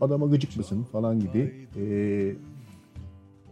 Adama 0.00 0.26
gıcık 0.26 0.56
mısın 0.56 0.86
falan 0.92 1.20
gibi 1.20 1.68
ee, 1.76 2.34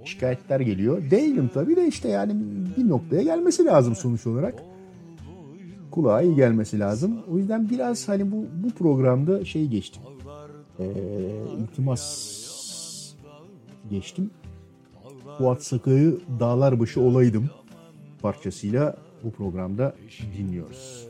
şikayetler 0.04 0.60
geliyor. 0.60 1.10
Değilim 1.10 1.50
tabii 1.54 1.76
de 1.76 1.86
işte 1.86 2.08
yani 2.08 2.36
bir 2.76 2.88
noktaya 2.88 3.22
gelmesi 3.22 3.64
lazım 3.64 3.94
sonuç 3.94 4.26
olarak. 4.26 4.62
Kulağa 5.90 6.22
iyi 6.22 6.34
gelmesi 6.34 6.78
lazım. 6.78 7.18
O 7.30 7.38
yüzden 7.38 7.70
biraz 7.70 8.08
hani 8.08 8.32
bu, 8.32 8.46
bu 8.64 8.70
programda 8.70 9.44
şey 9.44 9.66
geçtim. 9.66 10.02
Ee, 10.78 10.84
iltimas 11.58 12.34
geçtim. 13.90 14.30
Fuat 15.38 15.62
Saka'yı 15.62 16.20
dağlar 16.40 16.80
başı 16.80 17.00
olaydım 17.00 17.50
parçasıyla 18.22 18.96
bu 19.24 19.30
programda 19.30 19.94
dinliyoruz. 20.38 21.03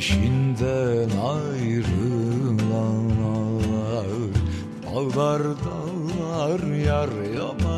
Peşinden 0.00 1.10
ayrılanlar 1.10 1.80
Dağlar 4.82 5.42
dağlar 5.42 6.60
yar 6.76 7.12
yaman 7.34 7.69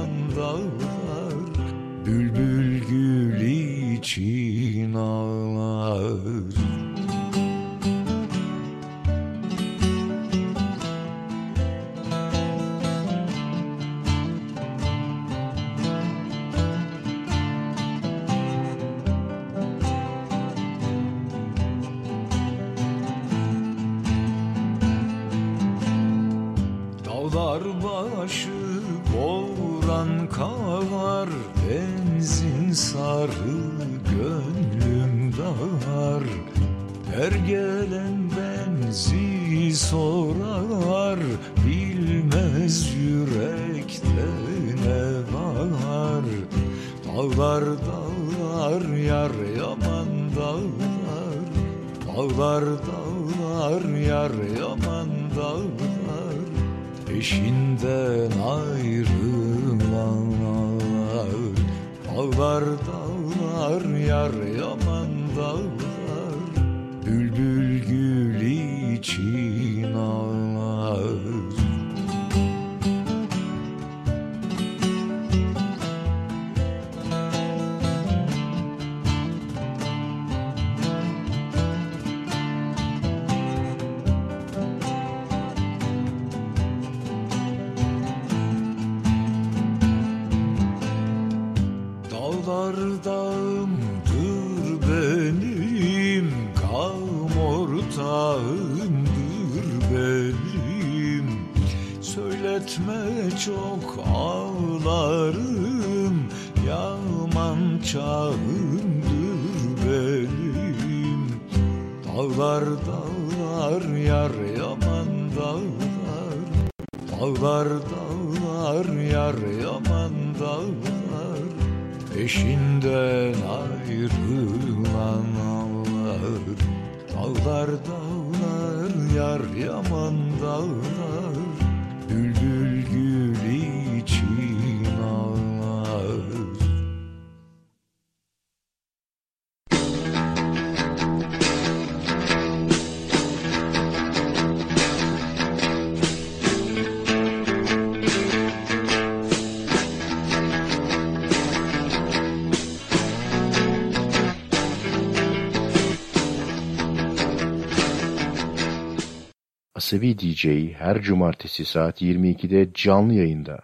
Asabi 159.92 160.18
DJ 160.18 160.46
her 160.74 161.02
cumartesi 161.02 161.64
saat 161.64 162.02
22'de 162.02 162.70
canlı 162.74 163.14
yayında. 163.14 163.60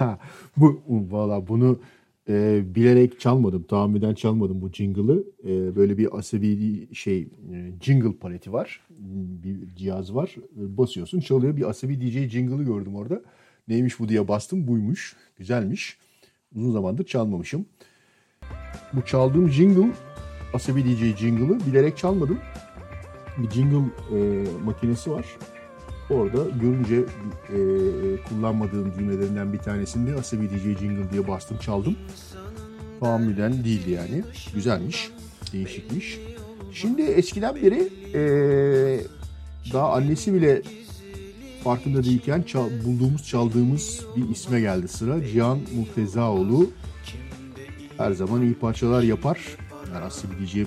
bu 0.56 0.82
valla 0.88 1.48
bunu 1.48 1.80
e, 2.28 2.62
bilerek 2.74 3.20
çalmadım, 3.20 3.62
tahammüden 3.62 4.14
çalmadım 4.14 4.60
bu 4.60 4.72
jingle'ı. 4.72 5.24
E, 5.44 5.76
böyle 5.76 5.98
bir 5.98 6.18
asabi 6.18 6.88
şey 6.94 7.20
e, 7.22 7.72
jingle 7.82 8.12
paleti 8.12 8.52
var. 8.52 8.80
Bir 8.90 9.74
cihaz 9.74 10.14
var. 10.14 10.36
E, 10.38 10.76
basıyorsun 10.76 11.20
çalıyor. 11.20 11.56
Bir 11.56 11.70
asabi 11.70 12.00
DJ 12.00 12.32
jingle'ı 12.32 12.64
gördüm 12.64 12.96
orada. 12.96 13.22
Neymiş 13.68 14.00
bu 14.00 14.08
diye 14.08 14.28
bastım. 14.28 14.66
Buymuş. 14.66 15.16
Güzelmiş. 15.36 15.98
Uzun 16.54 16.72
zamandır 16.72 17.04
çalmamışım. 17.04 17.66
Bu 18.92 19.04
çaldığım 19.04 19.50
jingle, 19.50 19.92
Asabi 20.54 20.84
DJ 20.84 21.18
jingle'ı 21.18 21.60
bilerek 21.66 21.96
çalmadım. 21.96 22.38
Bir 23.38 23.50
jingle 23.50 23.90
e, 24.16 24.44
makinesi 24.64 25.10
var. 25.10 25.24
Orada 26.10 26.38
görünce 26.60 26.96
e, 27.48 27.58
kullanmadığım 28.28 28.92
düğmelerinden 28.98 29.52
bir 29.52 29.58
tanesinde 29.58 30.14
Asabi 30.14 30.50
DJ 30.50 30.78
jingle 30.78 31.10
diye 31.12 31.28
bastım 31.28 31.58
çaldım. 31.58 31.96
Tahammüden 33.00 33.64
değildi 33.64 33.90
yani. 33.90 34.24
Güzelmiş, 34.54 35.10
değişikmiş. 35.52 36.18
Şimdi 36.72 37.02
eskiden 37.02 37.54
beri 37.54 37.88
e, 38.14 38.20
daha 39.72 39.92
annesi 39.92 40.34
bile 40.34 40.62
farkında 41.64 42.04
değilken 42.04 42.42
çal, 42.42 42.70
bulduğumuz 42.84 43.28
çaldığımız 43.28 44.00
bir 44.16 44.28
isme 44.28 44.60
geldi 44.60 44.88
sıra. 44.88 45.26
Cihan 45.26 45.58
Muhtezaoğlu 45.76 46.70
her 47.98 48.12
zaman 48.12 48.42
iyi 48.42 48.54
parçalar 48.54 49.02
yapar. 49.02 49.38
Yani 49.94 50.04
aslında 50.04 50.34
bir 50.40 50.46
DJ 50.46 50.66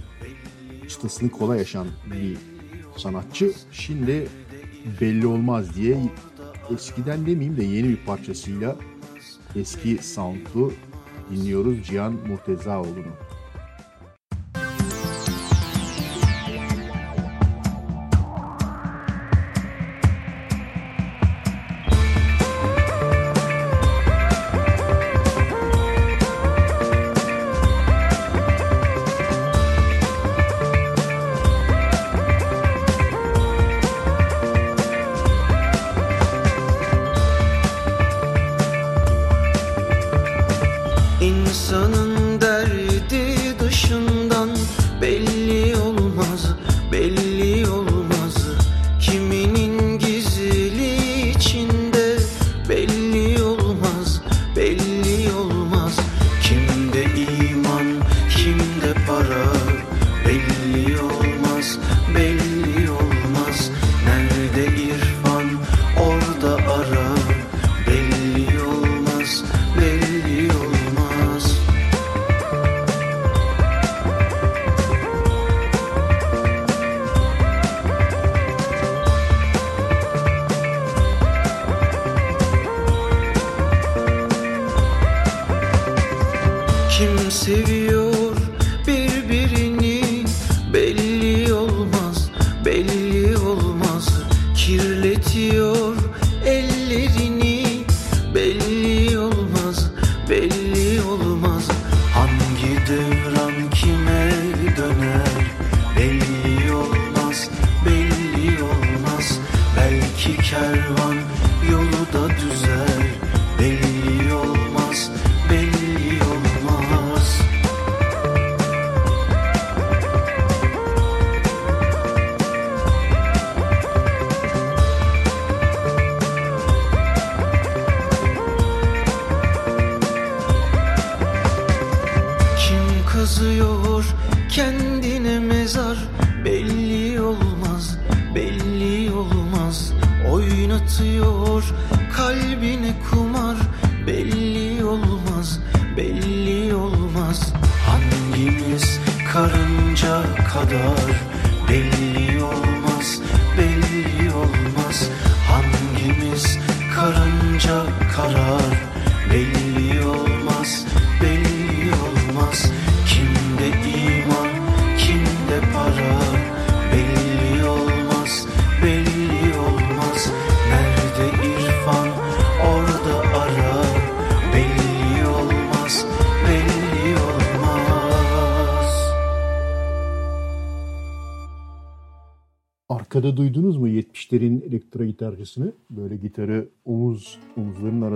çıtasını 0.89 1.31
kolay 1.31 1.57
yaşan 1.57 1.87
bir 2.13 2.37
sanatçı. 2.97 3.53
Şimdi 3.71 4.27
belli 5.01 5.27
olmaz 5.27 5.75
diye 5.75 5.97
eskiden 6.73 7.25
demeyeyim 7.25 7.57
de 7.57 7.63
yeni 7.63 7.89
bir 7.89 8.05
parçasıyla 8.05 8.75
eski 9.55 9.97
sound'u 10.03 10.73
dinliyoruz 11.31 11.83
Cihan 11.87 12.13
Muhtezaoğlu'nu. 12.13 13.28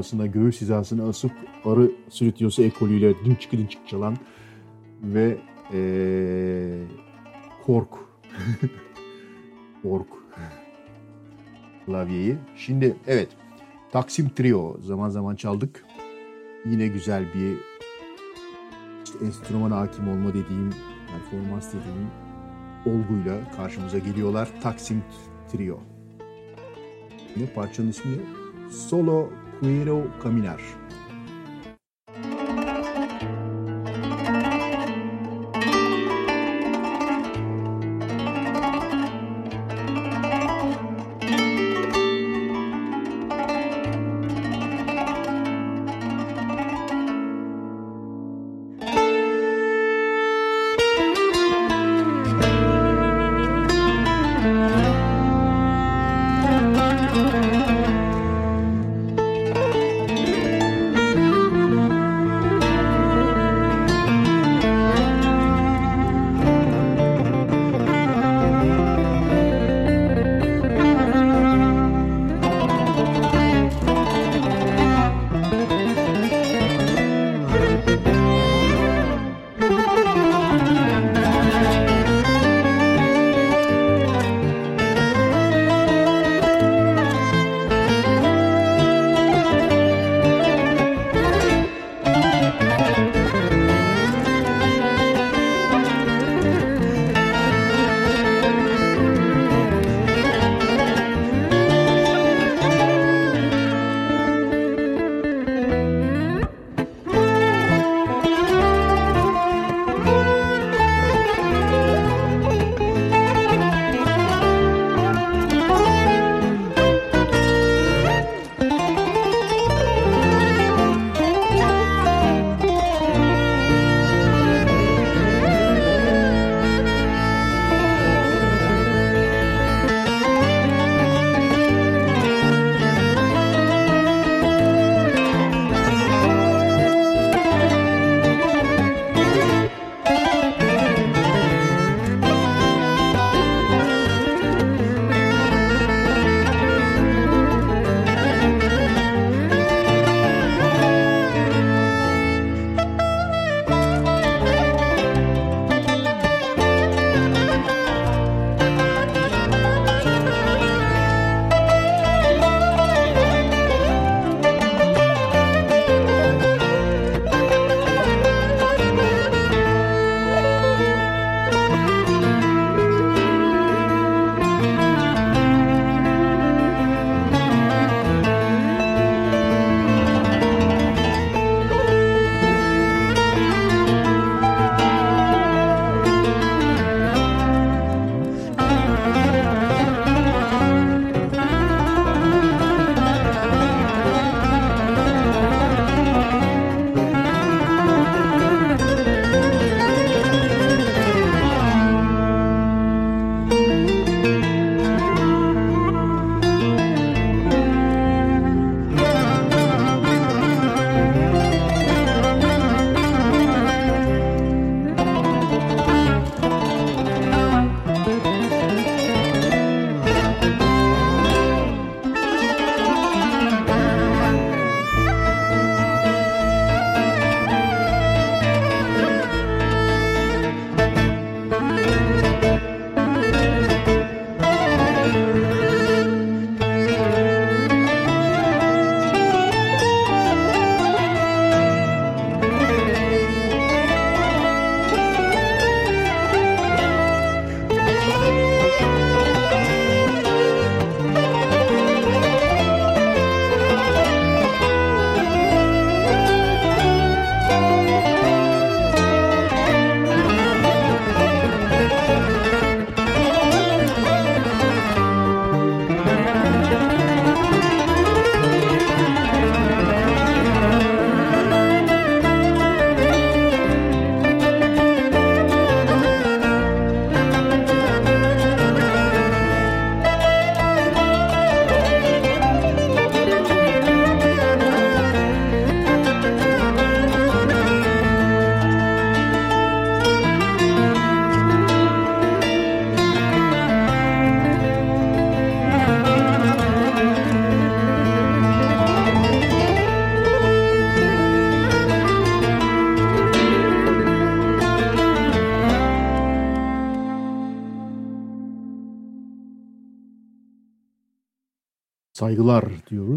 Arasına 0.04 0.26
göğüs 0.26 0.62
hizasına 0.62 1.08
asıp 1.10 1.32
arı 1.66 1.92
sürütüyorsa 2.10 2.64
ekolüyle 2.64 3.26
dınçık 3.26 3.52
dınçık 3.52 3.88
çalan 3.88 4.18
ve 5.04 5.38
ee, 5.74 6.80
kork 7.66 7.90
kork 9.84 10.08
klavyeyi. 11.86 12.38
Şimdi 12.56 12.96
evet 13.08 13.30
Taksim 13.92 14.30
Trio 14.30 14.78
zaman 14.82 15.10
zaman 15.10 15.36
çaldık. 15.36 15.86
Yine 16.66 16.88
güzel 16.88 17.26
bir 17.34 17.58
işte 19.06 19.26
enstrümana 19.26 19.78
hakim 19.78 20.08
olma 20.08 20.30
dediğim 20.30 20.70
performans 21.12 21.68
dediğim 21.68 22.10
olguyla 22.86 23.52
karşımıza 23.56 23.98
geliyorlar. 23.98 24.50
Taksim 24.62 25.04
Trio. 25.52 25.80
Ne 27.38 27.46
parçanın 27.46 27.90
ismi? 27.90 28.16
Solo 28.72 29.30
incluir 29.64 29.90
o 29.90 30.10
caminhar. 30.22 30.60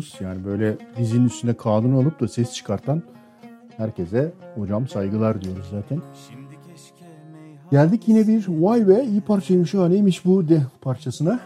Saygılar 0.02 0.12
diyoruz. 0.12 0.14
Yani 0.20 0.44
böyle 0.44 0.78
dizinin 0.98 1.26
üstüne 1.26 1.54
kanunu 1.54 1.98
alıp 1.98 2.20
da 2.20 2.28
ses 2.28 2.52
çıkartan 2.52 3.02
herkese 3.76 4.32
hocam 4.54 4.88
saygılar 4.88 5.42
diyoruz 5.42 5.66
zaten. 5.70 6.02
Geldik 7.70 8.08
yine 8.08 8.26
bir 8.28 8.46
vay 8.48 8.88
be 8.88 9.04
iyi 9.04 9.20
parçaymış 9.20 9.74
ha 9.74 9.88
neymiş 9.88 10.24
bu 10.24 10.48
de 10.48 10.62
parçasına. 10.80 11.40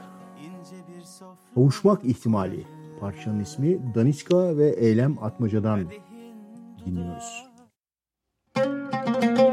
Kavuşmak 1.54 2.04
ihtimali. 2.04 2.64
Parçanın 3.00 3.40
ismi 3.40 3.94
Daniska 3.94 4.56
ve 4.56 4.70
Eylem 4.70 5.16
Atmaca'dan 5.22 5.80
dinliyoruz. 6.86 7.46
Şimdi 9.20 9.49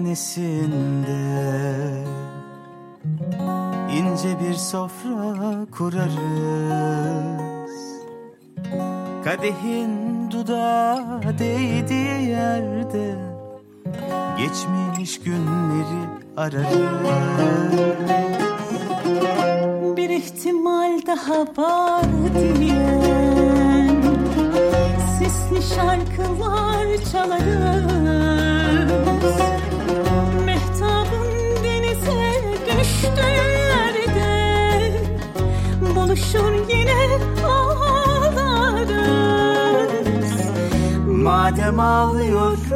meyhanesinde 0.00 1.18
ince 3.92 4.40
bir 4.40 4.54
sofra 4.54 5.66
kurarız. 5.70 6.14
Kadehin 9.24 10.30
dudağı 10.30 11.38
değdiği 11.38 12.28
yerde 12.28 13.14
Geçmiş 14.38 15.20
günleri 15.20 16.08
ararız. 16.36 16.78
Bir 19.96 20.10
ihtimal 20.10 21.06
daha 21.06 21.40
var 21.56 22.04
diyen 22.60 24.02
Sisli 25.18 25.74
şarkılar 25.74 27.04
çalarız 27.12 28.43
düştüğü 32.94 33.30
yerde 33.70 34.92
Buluşur 35.96 36.52
yine 36.68 37.02
ağlarız. 37.46 37.74
Madem 41.06 41.80
ağlıyoruz 41.80 42.74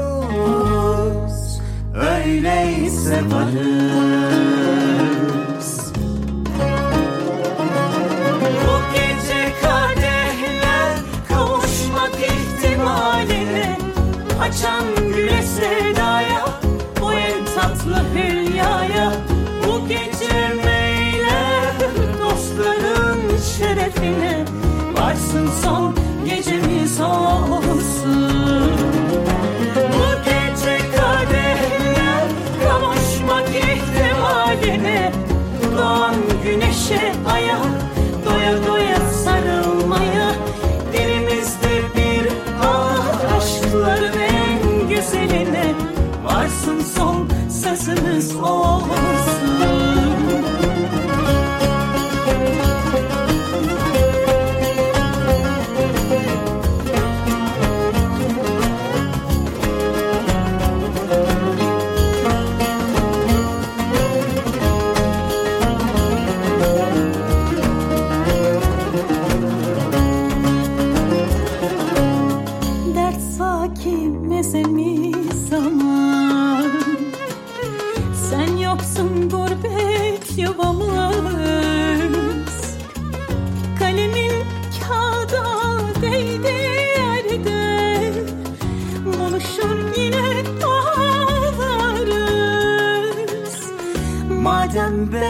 Öyleyse 1.94 3.22
varız. 3.32 4.08
Bu 8.66 8.74
gece 8.94 9.52
kadehler 9.62 10.94
Açan 14.40 14.84
güle 14.96 15.42
sevdaya 15.42 16.44
o 17.02 17.12
en 17.12 17.44
tatlı 17.44 17.98
hülyaya 18.14 19.12
son 25.62 25.94
gecemiz 26.24 27.00
olsun 27.00 28.72
Bu 29.76 30.24
gece 30.24 30.78
kadehler 30.96 32.24
kavuşmak 32.64 33.48
ihtimaline 33.48 35.12
Doğan 35.78 36.14
güneşe 36.44 37.12
aya 37.32 37.58
doya 38.24 38.66
doya 38.66 39.00
sarılmaya 39.24 40.34
Dilimizde 40.92 41.82
bir 41.96 42.32
ah 42.62 43.36
aşkların 43.36 44.20
en 44.20 44.48
Varsın 46.24 46.80
son 46.80 47.28
sözümüz 47.50 48.36
olsun 48.36 49.87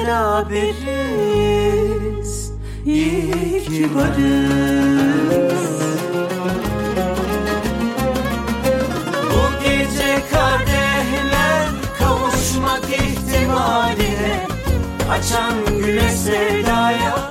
beraberiz. 0.08 1.12
İyi 2.86 3.64
ki 3.64 3.88
Bu 9.30 9.64
gece 9.64 10.22
kadehler 10.30 11.66
kavuşmak 11.98 12.84
ihtimaline 12.84 14.46
Açan 15.10 15.54
güle 15.78 16.10
sevdaya 16.10 17.27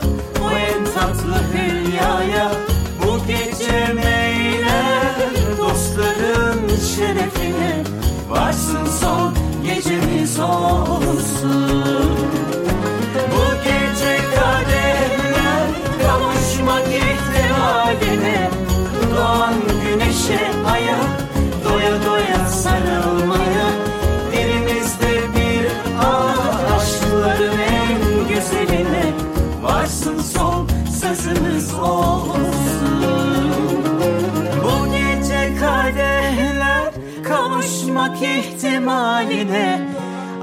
kavuşmak 38.17 38.45
ihtimaline 38.45 39.87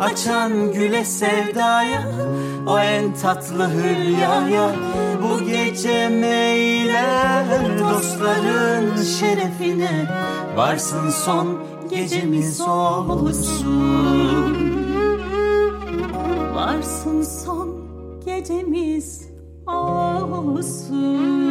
Açan 0.01 0.73
güle 0.73 1.05
sevdaya 1.05 2.03
o 2.67 2.79
en 2.79 3.15
tatlı 3.15 3.71
hülyaya 3.71 4.71
Bu 5.23 5.45
gece 5.45 6.09
meyler 6.09 7.45
dostların 7.79 9.03
şerefine 9.03 10.07
Varsın 10.57 11.11
son 11.11 11.59
gecemiz 11.91 12.61
olsun. 12.61 14.57
Varsın 16.55 17.23
son 17.23 17.69
gecemiz 18.25 19.29
olsun 19.67 21.44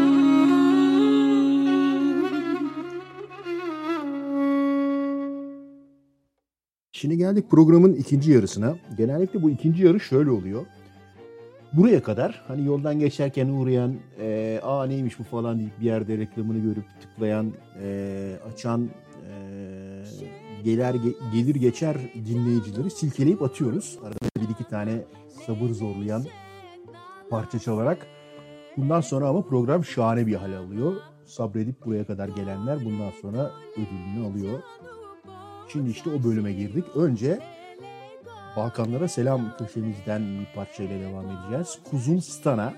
Şimdi 7.03 7.17
geldik 7.17 7.49
programın 7.49 7.93
ikinci 7.93 8.31
yarısına. 8.31 8.75
Genellikle 8.97 9.41
bu 9.41 9.49
ikinci 9.49 9.85
yarı 9.85 9.99
şöyle 9.99 10.31
oluyor. 10.31 10.65
Buraya 11.73 12.03
kadar 12.03 12.43
hani 12.47 12.65
yoldan 12.65 12.99
geçerken 12.99 13.47
uğrayan 13.47 13.95
e, 14.19 14.59
aa 14.63 14.85
neymiş 14.85 15.19
bu 15.19 15.23
falan 15.23 15.59
deyip 15.59 15.79
bir 15.79 15.85
yerde 15.85 16.17
reklamını 16.17 16.59
görüp 16.59 16.83
tıklayan, 17.01 17.53
e, 17.83 18.37
açan, 18.51 18.89
e, 19.29 19.33
gelir, 20.63 20.83
ge- 20.83 21.31
gelir 21.33 21.55
geçer 21.55 21.97
dinleyicileri 22.15 22.89
silkeleyip 22.89 23.41
atıyoruz. 23.41 23.99
Arada 24.03 24.47
bir 24.47 24.53
iki 24.53 24.63
tane 24.63 25.01
sabır 25.45 25.69
zorlayan 25.69 26.23
parça 27.29 27.59
çalarak. 27.59 28.07
Bundan 28.77 29.01
sonra 29.01 29.27
ama 29.27 29.41
program 29.41 29.85
şahane 29.85 30.27
bir 30.27 30.35
hal 30.35 30.53
alıyor. 30.53 30.93
Sabredip 31.25 31.85
buraya 31.85 32.05
kadar 32.05 32.27
gelenler 32.27 32.85
bundan 32.85 33.11
sonra 33.21 33.51
ödülünü 33.73 34.27
alıyor. 34.27 34.59
Şimdi 35.73 35.89
işte 35.89 36.09
o 36.09 36.23
bölüme 36.23 36.53
girdik. 36.53 36.85
Önce 36.95 37.39
Balkanlara 38.55 39.07
selam 39.07 39.57
köşemizden 39.57 40.39
bir 40.39 40.47
parçayla 40.55 40.99
devam 40.99 41.25
edeceğiz. 41.25 41.79
Kuzum 41.89 42.21
Stana. 42.21 42.73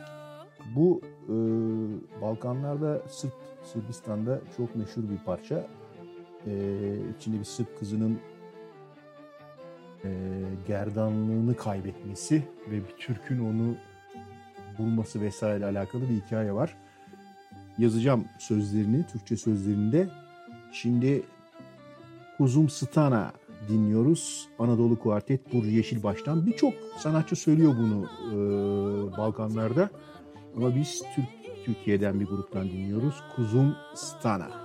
Bu 0.76 1.02
e, 1.26 1.36
Balkanlarda 2.22 3.02
Sırp, 3.10 3.34
Sırbistan'da 3.64 4.42
çok 4.58 4.76
meşhur 4.76 5.10
bir 5.10 5.18
parça. 5.26 5.68
E, 6.48 6.52
içinde 7.18 7.40
bir 7.40 7.44
Sırp 7.44 7.80
kızının 7.80 8.20
e, 10.04 10.10
gerdanlığını 10.68 11.58
kaybetmesi 11.58 12.44
ve 12.72 12.76
bir 12.76 12.96
Türk'ün 13.00 13.40
onu 13.40 13.76
bulması 14.78 15.22
vesaire 15.22 15.66
alakalı 15.66 16.10
bir 16.10 16.16
hikaye 16.16 16.54
var. 16.54 16.78
Yazacağım 17.78 18.26
sözlerini, 18.40 19.06
Türkçe 19.08 19.38
sözlerinde. 19.38 20.10
Şimdi 20.72 21.24
Kuzum 22.38 22.70
Stana 22.70 23.32
dinliyoruz. 23.70 24.48
Anadolu 24.60 24.99
Kuartet 24.99 25.53
Burcu 25.53 25.70
Yeşilbaş'tan. 25.70 26.45
Birçok 26.45 26.74
sanatçı 26.99 27.36
söylüyor 27.36 27.74
bunu 27.78 28.06
e, 28.32 28.38
Balkanlarda. 29.18 29.90
Ama 30.57 30.76
biz 30.76 31.03
Türk 31.16 31.26
Türkiye'den 31.66 32.20
bir 32.20 32.26
gruptan 32.26 32.70
dinliyoruz. 32.70 33.16
Kuzum 33.36 33.76
Stana. 33.95 34.65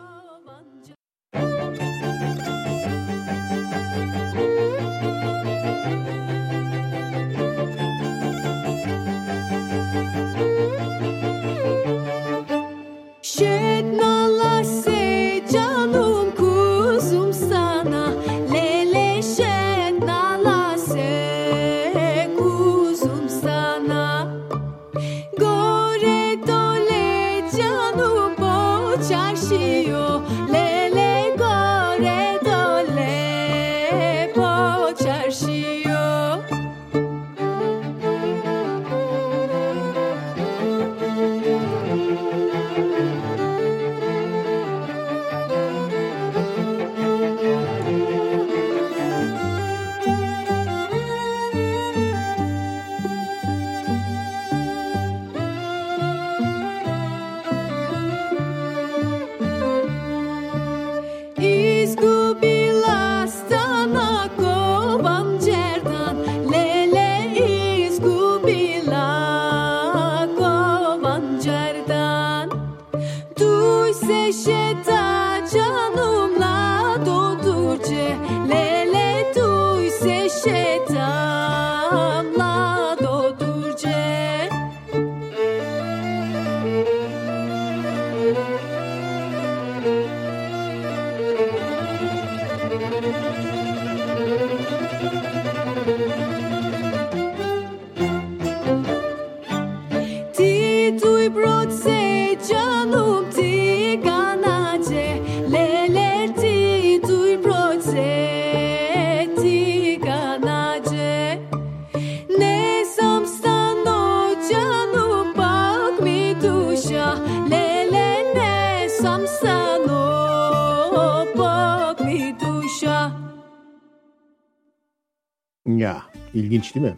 İlginç 126.60 126.74
değil 126.74 126.86
mi? 126.86 126.94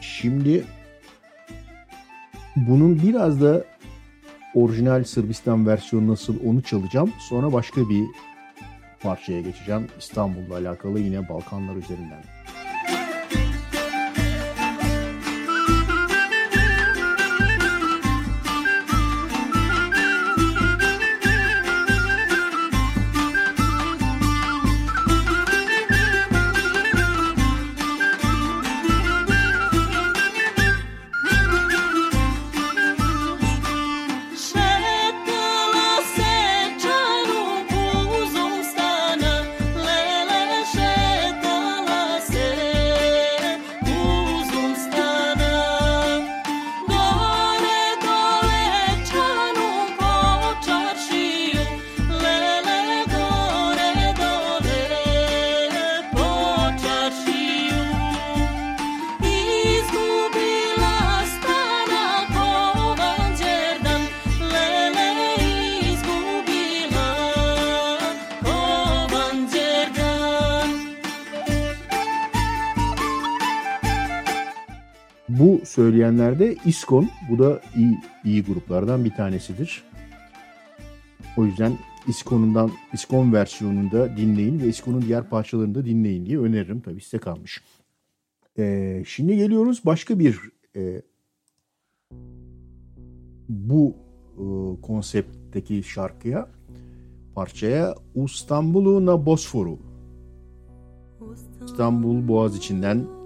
Şimdi 0.00 0.64
bunun 2.56 3.02
biraz 3.02 3.40
da 3.42 3.64
orijinal 4.54 5.04
Sırbistan 5.04 5.66
versiyonu 5.66 6.12
nasıl 6.12 6.36
onu 6.46 6.62
çalacağım. 6.62 7.12
Sonra 7.18 7.52
başka 7.52 7.88
bir 7.88 8.04
parçaya 9.00 9.40
geçeceğim. 9.40 9.86
İstanbul'la 9.98 10.54
alakalı 10.54 11.00
yine 11.00 11.28
Balkanlar 11.28 11.76
üzerinden. 11.76 12.39
Bu 76.00 76.04
söyleyenler 76.04 76.38
de 76.38 76.56
İskon. 76.64 77.08
Bu 77.30 77.38
da 77.38 77.60
iyi, 77.76 77.98
iyi 78.24 78.44
gruplardan 78.44 79.04
bir 79.04 79.10
tanesidir. 79.10 79.84
O 81.36 81.44
yüzden 81.44 81.78
İskon'undan, 82.08 82.70
İskon 82.92 83.32
versiyonunu 83.32 83.92
da 83.92 84.16
dinleyin 84.16 84.60
ve 84.60 84.68
İskon'un 84.68 85.02
diğer 85.02 85.28
parçalarını 85.28 85.74
da 85.74 85.84
dinleyin 85.84 86.26
diye 86.26 86.38
öneririm. 86.38 86.80
Tabii 86.80 87.00
size 87.00 87.18
kalmış. 87.18 87.62
Ee, 88.58 89.02
şimdi 89.06 89.36
geliyoruz 89.36 89.82
başka 89.84 90.18
bir 90.18 90.40
e, 90.76 91.02
bu 93.48 93.96
e, 94.36 94.44
konseptteki 94.82 95.82
şarkıya, 95.82 96.48
parçaya 97.34 97.94
İstanbul'u 98.14 99.06
na 99.06 99.26
Bosforu. 99.26 99.78
İstanbul 101.64 102.28
Boğaz 102.28 102.56
içinden 102.56 103.19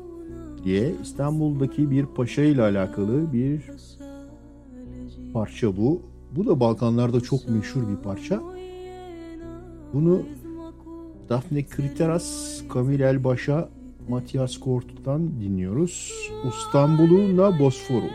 diye 0.65 0.95
İstanbul'daki 1.03 1.91
bir 1.91 2.07
paşa 2.07 2.43
ile 2.43 2.63
alakalı 2.63 3.33
bir 3.33 3.63
parça 5.33 5.77
bu. 5.77 6.03
Bu 6.37 6.47
da 6.47 6.61
Balkanlarda 6.61 7.21
çok 7.21 7.49
meşhur 7.49 7.89
bir 7.89 7.97
parça. 7.97 8.43
Bunu 9.93 10.23
Daphne 11.29 11.67
Kriteras, 11.67 12.61
Kamil 12.69 13.01
Elbaş'a, 13.01 13.69
Matias 14.09 14.57
Kort'tan 14.57 15.41
dinliyoruz. 15.41 16.13
İstanbul'u 16.49 17.37
na 17.37 17.59
Bosforu. 17.59 18.07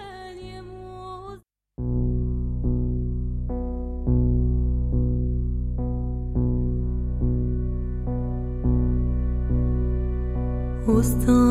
İstanbul'una 10.99 11.48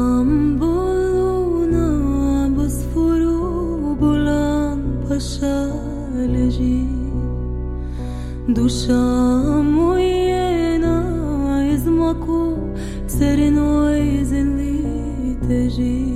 leži 6.59 6.87
Duša 8.49 8.95
mu 9.63 9.95
je 9.99 10.79
na 10.79 11.03
izmaku 11.75 12.57
crnoj 13.09 14.25
zemlji 14.25 15.37
teži. 15.49 16.08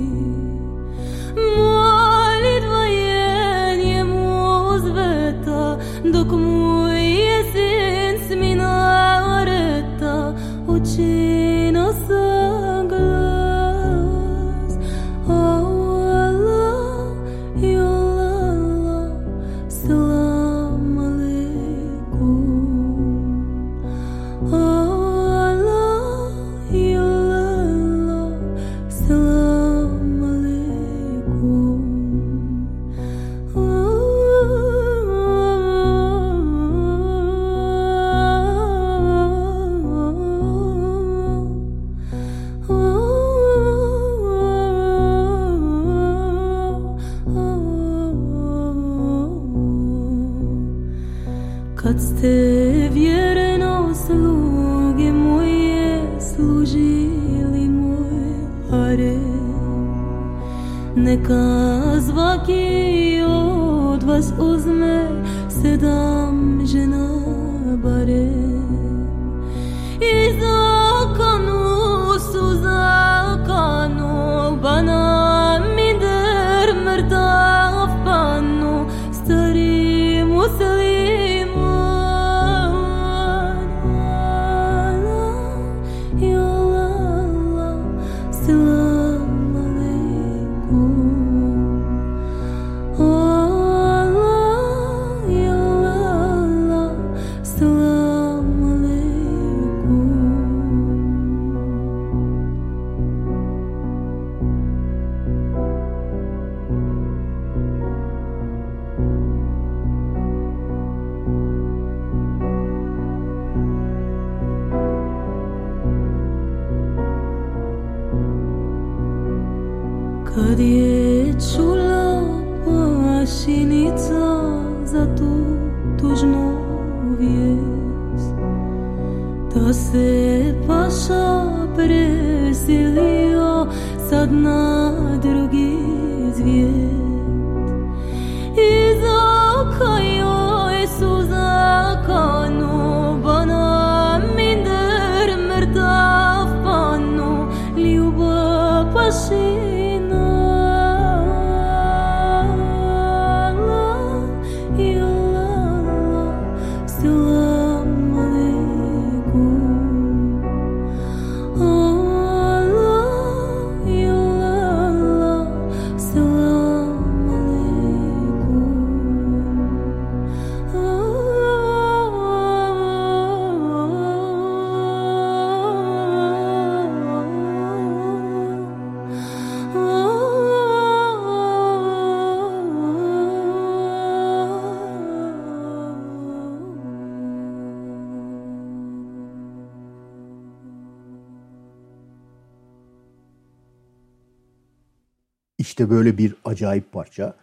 İşte 195.73 195.89
böyle 195.89 196.17
bir 196.17 196.35
acayip 196.45 196.91
parça. 196.91 197.33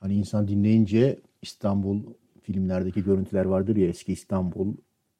Hani 0.00 0.14
insan 0.14 0.48
dinleyince 0.48 1.18
İstanbul 1.42 2.00
filmlerdeki 2.42 3.04
görüntüler 3.04 3.44
vardır 3.44 3.76
ya 3.76 3.88
eski 3.88 4.12
İstanbul 4.12 4.74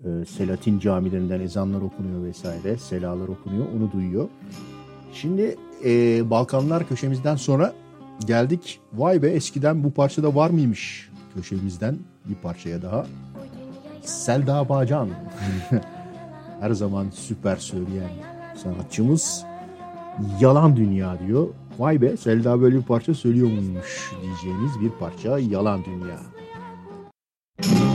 e, 0.04 0.24
Selatin 0.24 0.78
camilerinden 0.78 1.40
ezanlar 1.40 1.80
okunuyor 1.80 2.24
vesaire 2.24 2.76
selalar 2.76 3.28
okunuyor 3.28 3.66
onu 3.76 3.92
duyuyor. 3.92 4.28
Şimdi 5.12 5.56
e, 5.84 5.90
Balkanlar 6.30 6.88
köşemizden 6.88 7.36
sonra 7.36 7.74
geldik 8.26 8.80
vay 8.92 9.22
be 9.22 9.28
eskiden 9.30 9.84
bu 9.84 9.90
parçada 9.90 10.34
var 10.34 10.50
mıymış 10.50 11.10
köşemizden 11.34 11.98
bir 12.24 12.34
parçaya 12.34 12.82
daha. 12.82 13.06
Selda 14.02 14.68
Bağcan 14.68 15.08
her 16.60 16.70
zaman 16.70 17.10
süper 17.10 17.56
söyleyen 17.56 18.10
sanatçımız 18.62 19.44
Yalan 20.40 20.76
Dünya 20.76 21.18
diyor. 21.26 21.48
Vay 21.78 22.00
be 22.00 22.16
Selda 22.16 22.60
böyle 22.60 22.76
bir 22.76 22.82
parça 22.82 23.14
söylüyor 23.14 23.48
muymuş 23.48 24.12
diyeceğiniz 24.22 24.80
bir 24.80 24.90
parça 24.90 25.38
Yalan 25.38 25.84
Dünya. 25.84 26.20
Bu 27.62 27.85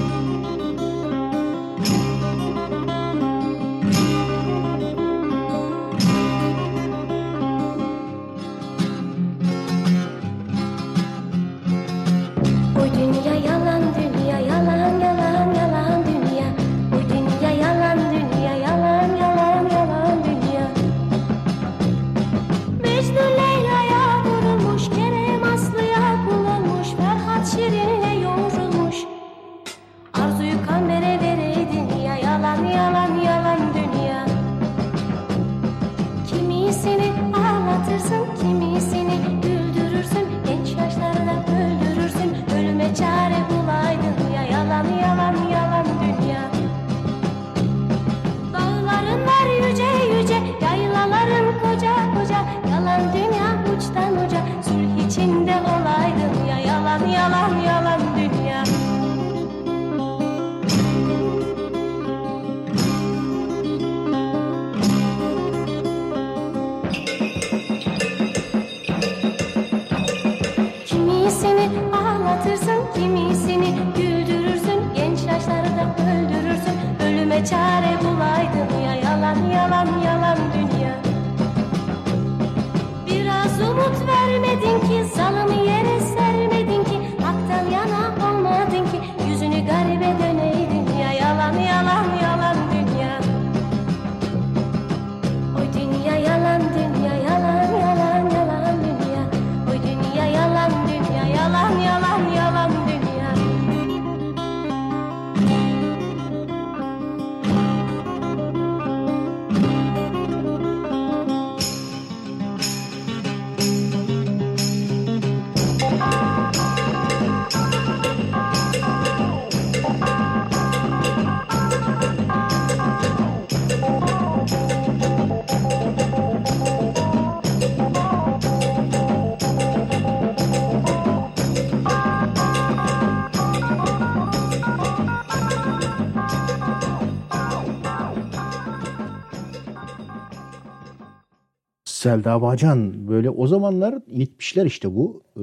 Selda 142.12 142.42
Bağcan 142.42 143.08
böyle 143.08 143.30
o 143.30 143.48
zamanlar 143.48 143.94
70'ler 143.94 144.68
işte 144.68 144.96
bu. 144.96 145.22
Ee, 145.38 145.40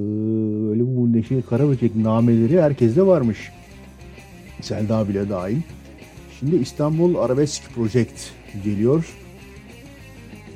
böyle 0.68 0.96
bu 0.96 1.12
Neşe 1.12 1.42
Karaböcek 1.42 1.96
nameleri 1.96 2.62
herkeste 2.62 3.06
varmış. 3.06 3.52
Selda 4.60 5.08
bile 5.08 5.28
dahil. 5.28 5.56
Şimdi 6.38 6.56
İstanbul 6.56 7.14
Arabesk 7.14 7.62
Project 7.74 8.30
geliyor. 8.64 9.14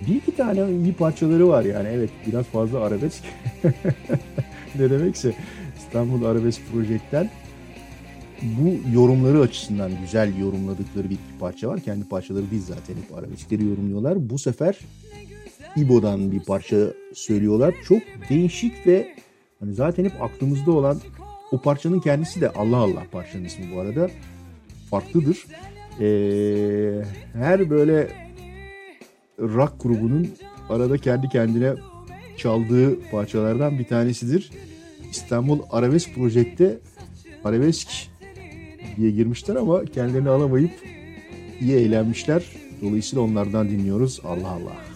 Bir 0.09 0.15
iki 0.15 0.37
tane 0.37 0.61
iyi 0.85 0.93
parçaları 0.93 1.49
var 1.49 1.65
yani 1.65 1.89
evet 1.89 2.11
biraz 2.27 2.47
fazla 2.47 2.81
arabesk. 2.81 3.23
ne 4.79 4.91
demekse 4.91 5.35
İstanbul 5.79 6.25
Arabesk 6.25 6.61
Project'ten 6.73 7.31
bu 8.43 8.95
yorumları 8.95 9.41
açısından 9.41 9.91
güzel 10.01 10.39
yorumladıkları 10.39 11.11
bir 11.11 11.19
parça 11.41 11.69
var. 11.69 11.81
Kendi 11.81 12.05
parçaları 12.05 12.51
değil 12.51 12.63
zaten 12.63 12.95
hep 12.95 13.19
arabeskleri 13.19 13.65
yorumluyorlar. 13.65 14.31
Bu 14.31 14.39
sefer 14.39 14.79
İbo'dan 15.77 16.33
bir 16.33 16.41
parça 16.41 16.77
söylüyorlar. 17.15 17.75
Çok 17.89 18.03
değişik 18.29 18.87
ve 18.87 19.15
hani 19.61 19.75
zaten 19.75 20.05
hep 20.05 20.23
aklımızda 20.23 20.73
olan 20.73 21.01
o 21.53 21.59
parçanın 21.59 22.01
kendisi 22.01 22.41
de 22.41 22.51
Allah 22.51 22.77
Allah 22.77 23.03
parçanın 23.13 23.45
ismi 23.45 23.65
bu 23.75 23.81
arada 23.81 24.11
farklıdır. 24.91 25.47
Ee, 26.01 27.03
her 27.33 27.71
böyle 27.71 28.09
rock 29.39 29.83
grubunun 29.83 30.29
arada 30.69 30.99
kendi 30.99 31.29
kendine 31.29 31.75
çaldığı 32.37 33.11
parçalardan 33.11 33.79
bir 33.79 33.85
tanesidir. 33.85 34.51
İstanbul 35.11 35.59
Arabesk 35.71 36.15
Project'te 36.15 36.79
Arabesk 37.45 37.89
diye 38.97 39.11
girmişler 39.11 39.57
ama 39.57 39.85
kendilerini 39.85 40.29
alamayıp 40.29 40.73
iyi 41.61 41.73
eğlenmişler. 41.73 42.45
Dolayısıyla 42.83 43.25
onlardan 43.25 43.69
dinliyoruz. 43.69 44.21
Allah 44.25 44.49
Allah. 44.49 44.92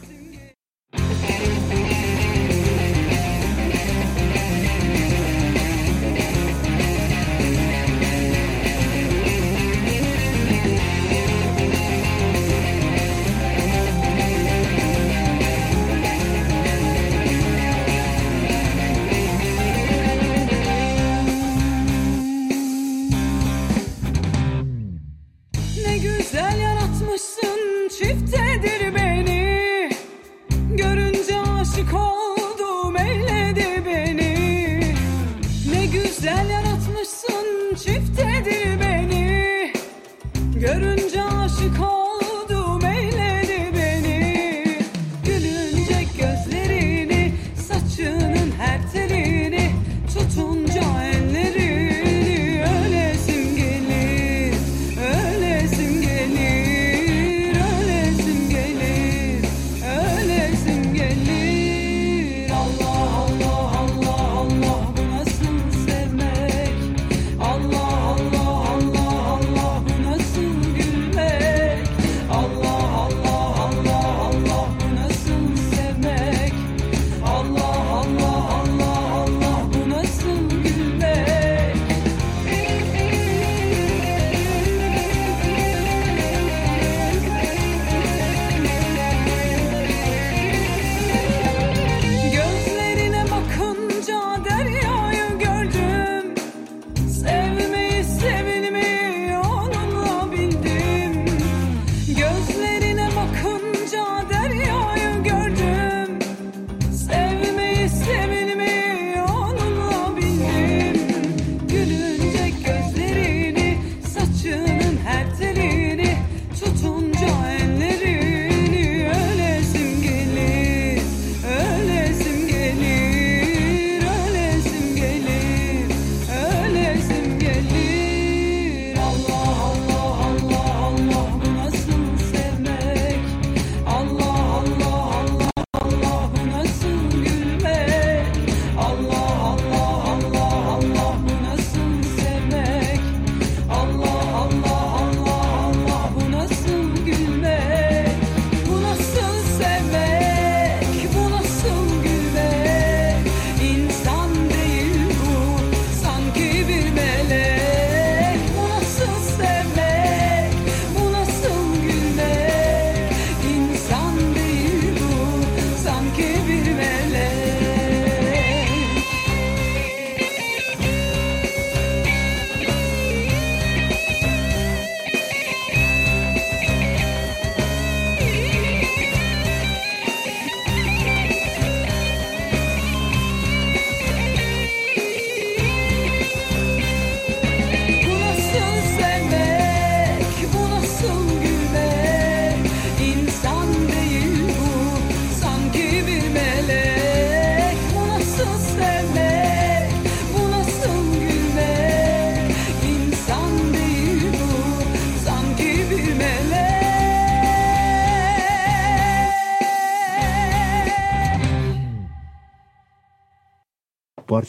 Görünce 40.78 41.15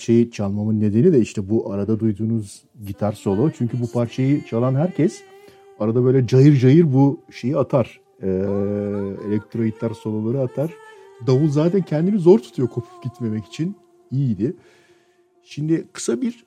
parçayı 0.07 0.31
çalmamın 0.31 0.79
nedeni 0.79 1.13
de 1.13 1.19
işte 1.19 1.49
bu 1.49 1.73
arada 1.73 1.99
duyduğunuz 1.99 2.63
gitar 2.87 3.13
solo. 3.13 3.51
Çünkü 3.57 3.81
bu 3.81 3.91
parçayı 3.91 4.45
çalan 4.45 4.75
herkes 4.75 5.21
arada 5.79 6.03
böyle 6.03 6.27
cayır 6.27 6.57
cayır 6.59 6.93
bu 6.93 7.19
şeyi 7.31 7.57
atar. 7.57 7.99
Ee, 8.21 8.27
elektro 9.27 9.65
gitar 9.65 9.91
soloları 9.91 10.41
atar. 10.41 10.73
Davul 11.27 11.47
zaten 11.49 11.81
kendini 11.81 12.19
zor 12.19 12.39
tutuyor 12.39 12.67
kopup 12.67 13.03
gitmemek 13.03 13.45
için. 13.45 13.75
İyiydi. 14.11 14.53
Şimdi 15.43 15.87
kısa 15.93 16.21
bir 16.21 16.45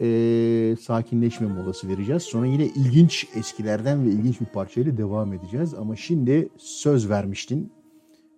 e, 0.00 0.76
sakinleşme 0.76 1.46
molası 1.46 1.88
vereceğiz. 1.88 2.22
Sonra 2.22 2.46
yine 2.46 2.66
ilginç 2.66 3.26
eskilerden 3.36 4.06
ve 4.06 4.08
ilginç 4.08 4.40
bir 4.40 4.46
parçayla 4.46 4.96
devam 4.96 5.32
edeceğiz. 5.32 5.74
Ama 5.74 5.96
şimdi 5.96 6.48
söz 6.56 7.10
vermiştin. 7.10 7.72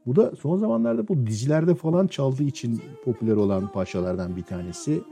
Bu 0.07 0.17
da 0.17 0.37
son 0.37 0.59
zamanlarda 0.59 1.09
bu 1.09 1.27
dizilerde 1.27 1.75
falan 1.75 2.07
çaldığı 2.07 2.43
için 2.43 2.83
popüler 3.05 3.37
olan 3.37 3.73
parçalardan 3.73 4.37
bir 4.37 4.43
tanesi. 4.43 5.03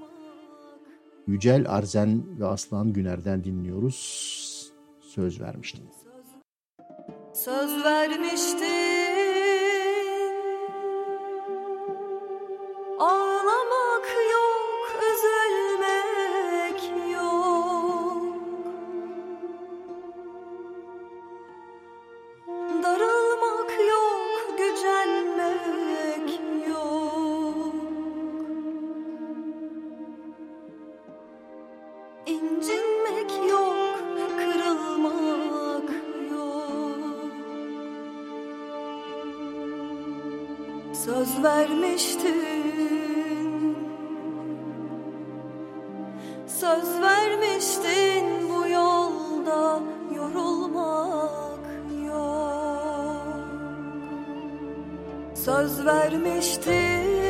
Yücel 1.26 1.64
Arzen 1.68 2.22
ve 2.40 2.46
Aslan 2.46 2.92
Güner'den 2.92 3.44
dinliyoruz. 3.44 4.72
Söz 5.00 5.40
vermiştin. 5.40 5.84
Söz 7.32 7.84
vermiştin 7.84 9.37
vermiştin. 41.98 43.76
Söz 46.46 47.02
vermiştin 47.02 48.48
bu 48.48 48.68
yolda 48.68 49.80
yorulmak 50.16 51.60
yok. 52.06 53.38
Söz 55.34 55.86
vermiştin 55.86 57.27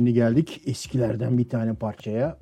Şimdi 0.00 0.14
geldik 0.14 0.62
eskilerden 0.66 1.38
bir 1.38 1.48
tane 1.48 1.74
parçaya. 1.74 2.38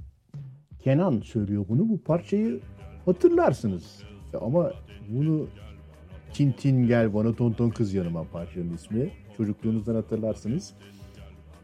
Kenan 0.79 1.21
söylüyor 1.21 1.65
bunu. 1.69 1.89
Bu 1.89 2.03
parçayı 2.03 2.61
hatırlarsınız. 3.05 4.03
Ama 4.41 4.73
bunu 5.09 5.49
Tintin 6.33 6.87
gel 6.87 7.15
bana 7.15 7.35
tonton 7.35 7.71
kız 7.71 7.95
yanıma 7.95 8.25
parçanın 8.25 8.75
ismi. 8.75 9.11
Çocukluğunuzdan 9.37 9.95
hatırlarsınız. 9.95 10.75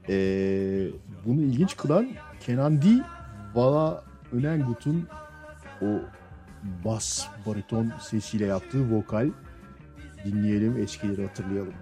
Ee, 0.09 0.89
bunu 1.27 1.41
ilginç 1.41 1.77
kılan 1.77 2.09
Kenan 2.47 2.83
D. 2.83 2.87
Vala 3.55 4.05
Önengut'un 4.33 5.07
o 5.83 5.87
bas 6.85 7.27
bariton 7.47 7.93
sesiyle 8.01 8.47
yaptığı 8.47 8.91
vokal 8.91 9.31
dinleyelim 10.25 10.77
eskileri 10.77 11.27
hatırlayalım. 11.27 11.75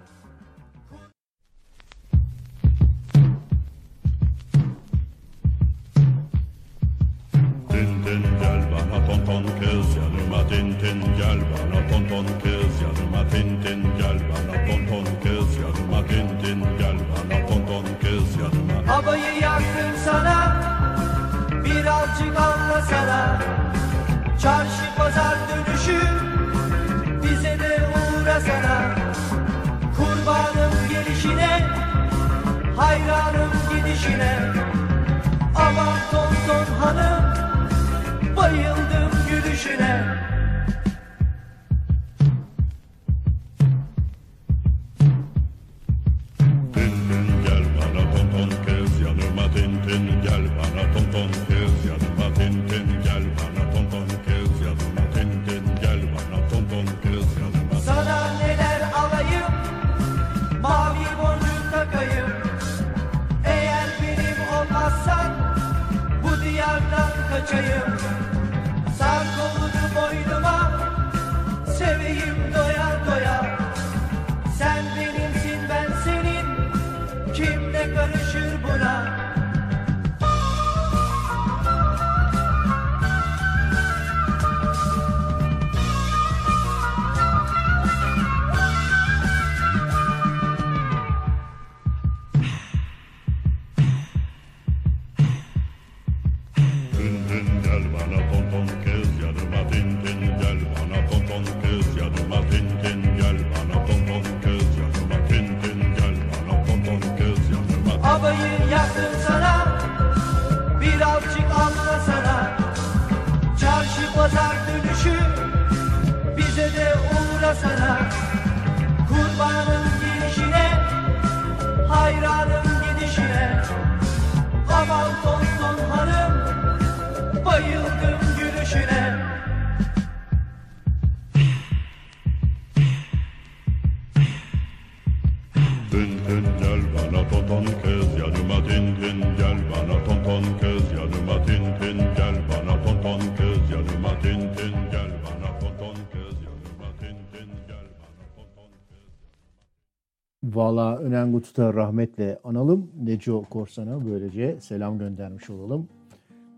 Da 151.33 151.73
rahmetle 151.73 152.39
analım. 152.43 152.91
Neco 153.03 153.43
Korsan'a 153.43 154.05
böylece 154.05 154.61
selam 154.61 154.99
göndermiş 154.99 155.49
olalım. 155.49 155.87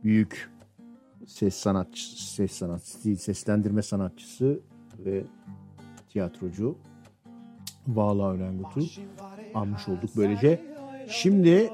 Büyük 0.04 0.50
ses 1.28 1.56
sanatçısı, 1.56 2.34
ses 2.34 2.52
sanatçısı 2.52 3.16
seslendirme 3.16 3.82
sanatçısı 3.82 4.60
ve 5.06 5.24
tiyatrocu 6.10 6.76
Valla 7.88 8.32
Önengut'u 8.32 8.82
anmış 9.54 9.88
olduk 9.88 10.10
böylece. 10.18 10.62
Şimdi 11.08 11.70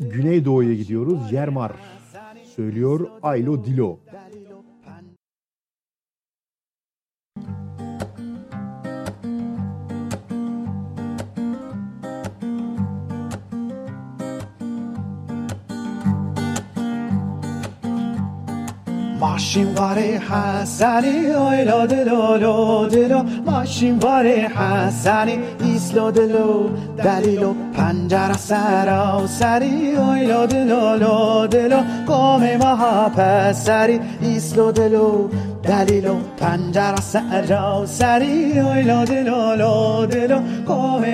Güneydoğu'ya 0.00 0.74
gidiyoruz. 0.74 1.32
Yermar 1.32 1.72
söylüyor 2.44 3.10
Aylo 3.22 3.64
Dilo. 3.64 3.98
ماشین 19.22 19.74
واره 19.74 20.20
حسنی 20.28 21.16
آیلا 21.30 21.86
دلو 21.86 22.36
لو 22.36 22.86
دلو 22.86 23.22
ماشین 23.46 23.98
واره 23.98 24.36
حسنی. 24.56 25.38
ایسلو 25.64 26.10
دلو 26.10 26.70
دلیلو 27.04 27.54
پنجره 27.76 28.36
سرا 28.36 29.26
سری 29.26 29.96
آیلا 29.96 30.46
دلو 30.46 30.96
لو 30.96 31.46
دلو 31.46 31.80
قوم 32.06 32.40
مها 32.56 33.08
پسری 33.16 34.00
ایسلو 34.20 34.72
دلو 34.72 35.28
دلیلو 35.62 36.16
پنجره 36.38 37.00
سرا 37.00 37.86
سری 37.86 38.60
آیلا 38.60 39.04
دلو 39.04 39.54
لو 39.54 40.06
دلو 40.06 40.40
قوم 40.66 41.04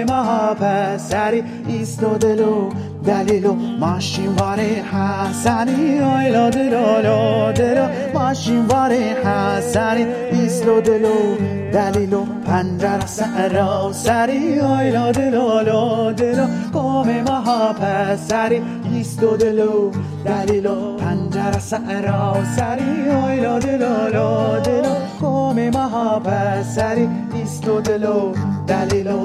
پسری 0.61 1.43
ایسلو 1.69 2.19
دلو 2.19 2.69
دلیلو 3.05 3.53
ماشین 3.55 4.29
واره 4.39 4.83
حسنی. 4.93 6.01
آیلا 6.01 6.51
دلو 6.51 7.01
لو 7.01 7.53
دلو 7.53 7.87
ماشین 8.15 8.67
واره 8.67 9.17
حسنی. 9.25 10.07
ایسلو 10.31 10.81
دلو 10.81 11.37
دلیلو 11.73 12.25
پنجره 12.47 13.07
سرا 13.07 13.93
سری. 13.93 14.61
آیلا 14.61 15.13
دلو 15.13 15.61
لو 15.61 16.13
دلو 16.13 16.47
قوم 16.73 17.09
مها 17.29 17.73
پسری 17.73 18.63
ایسلو 18.95 19.37
دلو 19.37 19.91
دلیلو 20.25 20.97
پنجره 20.97 21.59
سرا 21.59 22.35
سری. 22.57 23.11
آیلا 23.11 23.59
دلو 23.59 24.09
لو 24.15 24.61
دلو 24.65 24.95
قوم 25.21 25.57
مها 25.69 26.19
پسری 26.19 27.09
ایسلو 27.35 27.81
دلو 27.81 28.33
دلیلو 28.69 29.21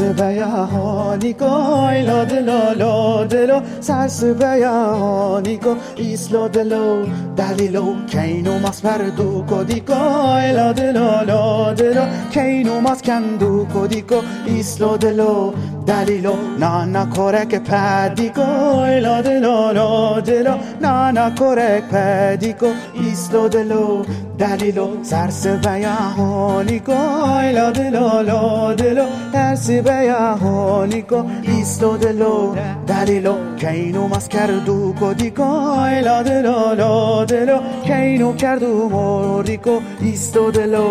سبيانيكو 0.00 1.44
هانی 1.46 2.02
لا 2.02 2.20
ایلاد 2.22 2.32
لا 2.80 3.24
دلا 3.24 3.62
سر 3.80 4.08
سبيانيكو 4.08 5.74
ايس 5.98 6.32
لا 6.32 6.46
دلا 6.46 7.04
دليلو 7.36 7.94
كينو 8.12 8.58
ماس 8.58 8.80
بردو 8.80 9.44
كوديكو 9.48 9.92
اي 9.92 10.52
لا 10.52 10.72
دلا 10.72 11.24
لا 11.24 11.72
دلا 11.72 12.04
كينو 12.32 12.80
ماس 12.80 13.02
كندو 13.02 13.66
كوديكو 13.72 14.20
ايس 14.48 14.80
لا 14.80 14.96
دلا 14.96 15.52
دلیلو. 15.86 16.34
نانا 16.58 17.04
کرک 17.16 17.54
پدیگو 17.68 18.80
ایلا 18.80 19.20
دلو 19.20 19.72
نو 19.72 20.20
دلو 20.26 20.54
نانا 20.80 21.28
کرک 21.38 21.90
پدیگو 21.90 22.70
ایستو 22.94 23.48
دلو 23.48 24.04
دلیلو. 24.38 24.86
سرس 25.02 25.46
بیاهونیگو 25.46 26.98
ایلا 27.36 27.70
دلو 27.70 28.22
لو 28.28 28.74
دلو 28.74 29.06
ترس 29.32 29.70
بیاهونیگو 29.70 31.24
ایستو 31.42 31.96
دلو 31.96 32.54
دلیل 32.54 33.10
دلیلو. 33.10 33.34
کینو 33.60 34.08
مس 34.08 34.28
کردو 34.28 34.94
کدیگو 35.00 35.48
ایلا 35.80 36.22
دلو 36.22 36.74
لو 36.74 37.24
دلو 37.24 37.58
کینو 37.84 38.32
کردو 38.32 38.88
موریگو 38.88 39.80
ایستو 40.00 40.50
دلو 40.50 40.86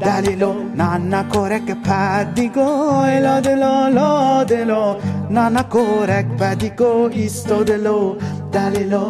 دلیلو. 0.00 0.52
نانا 0.74 1.22
کورک 1.32 1.68
پدیگو. 1.84 2.68
ایلا 3.04 3.40
دلو 3.40 3.74
لا 3.96 4.42
دلو 4.50 4.84
نانا 5.30 5.62
کورک 5.62 6.26
پدیگو. 6.38 7.08
ایستو 7.12 7.64
دلو. 7.64 8.16
دلیلو. 8.52 9.06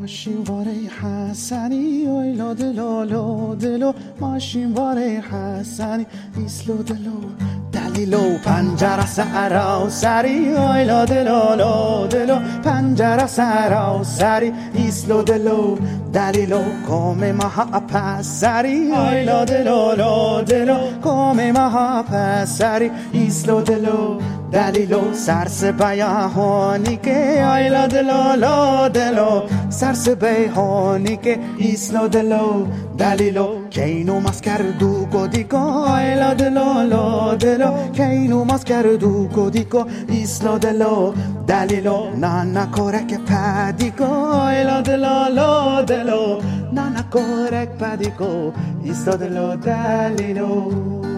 ماشینواره 0.00 0.76
حسنی. 1.00 2.06
اوی 2.06 2.32
لادلو 2.32 3.04
لادلو 3.04 3.92
ماشینواره 4.20 5.22
حسنی. 5.30 6.06
ایسلو 6.36 6.76
دلو. 6.76 7.18
علیلو 7.90 8.38
پنجره 8.44 9.06
سرا 9.06 9.88
سری 9.88 10.54
آیلا 10.54 11.04
دلالو 11.04 12.06
دلو 12.06 12.36
پنجره 12.64 13.26
سرا 13.26 14.02
سری 14.04 14.52
ایسلو 14.74 15.22
دلو 15.22 15.78
دلیلو 16.14 16.62
کم 16.88 17.24
مها 17.32 17.80
پس 17.92 18.40
سری 18.40 18.92
آیلا 18.92 19.44
دلالو 19.44 20.42
دلو 20.42 20.78
کم 21.04 21.40
مها 21.58 22.02
پس 22.02 22.58
سری 22.58 22.90
ایسلو 23.12 23.60
دلو 23.60 24.20
دلیلو 24.52 25.14
سرس 25.14 25.64
بیاهانی 25.64 26.96
که 26.96 27.44
آیلا 27.44 27.86
دلو 27.86 28.36
لو 28.36 28.88
دلو 28.88 29.42
سرس 29.70 30.08
بیهانی 30.08 31.16
که 31.16 31.38
ایسلو 31.58 32.08
دلو 32.08 32.66
دلیلو 32.98 33.68
کینو 33.70 34.20
مس 34.20 34.40
کردو 34.40 35.06
گودیکو 35.06 35.56
آیلا 35.56 36.34
دلو 36.34 36.82
لو 36.82 37.36
دلو 37.36 37.92
کینو 37.92 38.44
مس 38.44 38.64
کردو 38.64 39.28
گودیکو 39.28 39.84
ایسلو 40.08 40.58
دلو 40.58 41.14
دلیلو 41.46 42.14
نانا 42.16 42.66
کورک 42.66 43.14
پدیکو 43.28 44.04
آیلا 44.32 44.80
دلو 44.80 45.28
لو 45.34 45.82
دلو 45.82 46.40
نانا 46.72 47.02
کورک 47.12 47.68
پدیکو 47.78 48.52
ایسلو 48.84 49.16
دلو 49.16 49.56
دلیلو 49.56 51.09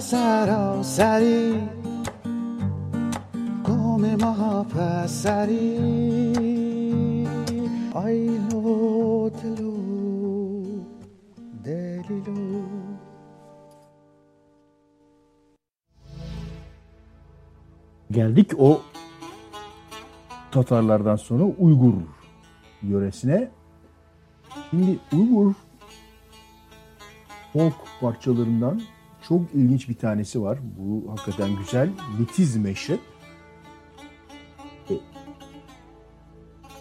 سرا 0.00 0.82
سری 0.82 1.68
گم 3.64 4.16
ما 4.20 4.64
پسری 4.64 5.76
آیلو 7.94 9.28
دلو 9.28 9.74
دلیلو 11.64 12.62
Geldik 18.10 18.58
o 18.58 18.80
Tatarlardan 20.50 21.16
sonra 21.16 21.44
Uygur 21.44 21.94
yöresine. 22.82 23.50
Şimdi 24.70 24.98
Uygur 25.12 25.54
folk 27.52 27.74
parçalarından 28.00 28.80
çok 29.31 29.41
ilginç 29.53 29.89
bir 29.89 29.93
tanesi 29.93 30.41
var. 30.41 30.59
Bu 30.77 31.11
hakikaten 31.11 31.49
güzel. 31.55 31.89
Mitiz 32.19 32.55
Meşrep. 32.55 32.99
E, 34.89 34.93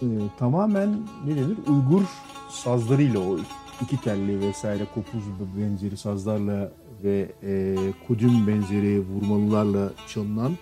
e, 0.02 0.09
tamamen 0.39 0.98
ne 1.27 1.36
denir? 1.36 1.59
Uygur 1.68 2.02
sazlarıyla 2.51 3.20
o 3.20 3.39
iki 3.82 4.01
telli 4.01 4.40
vesaire 4.40 4.86
kopuz 4.94 5.22
benzeri 5.59 5.97
sazlarla 5.97 6.72
ve 7.05 7.32
e, 7.43 7.77
kudüm 8.06 8.47
benzeri 8.47 9.01
vurmalılarla 9.01 9.93
çalınan 10.09 10.52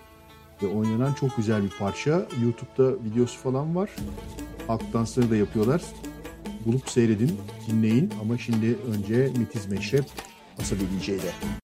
ve 0.62 0.66
oynanan 0.66 1.12
çok 1.12 1.36
güzel 1.36 1.62
bir 1.62 1.72
parça. 1.78 2.10
YouTube'da 2.42 3.04
videosu 3.04 3.38
falan 3.40 3.76
var. 3.76 3.90
Halk 4.66 4.92
dansları 4.92 5.30
da 5.30 5.36
yapıyorlar. 5.36 5.82
Bulup 6.66 6.88
seyredin, 6.88 7.40
dinleyin 7.66 8.12
ama 8.22 8.38
şimdi 8.38 8.78
önce 8.96 9.32
Mitiz 9.38 9.66
Meşrep 9.66 10.04
Asabi 10.58 10.80
DJ'de. 10.80 11.58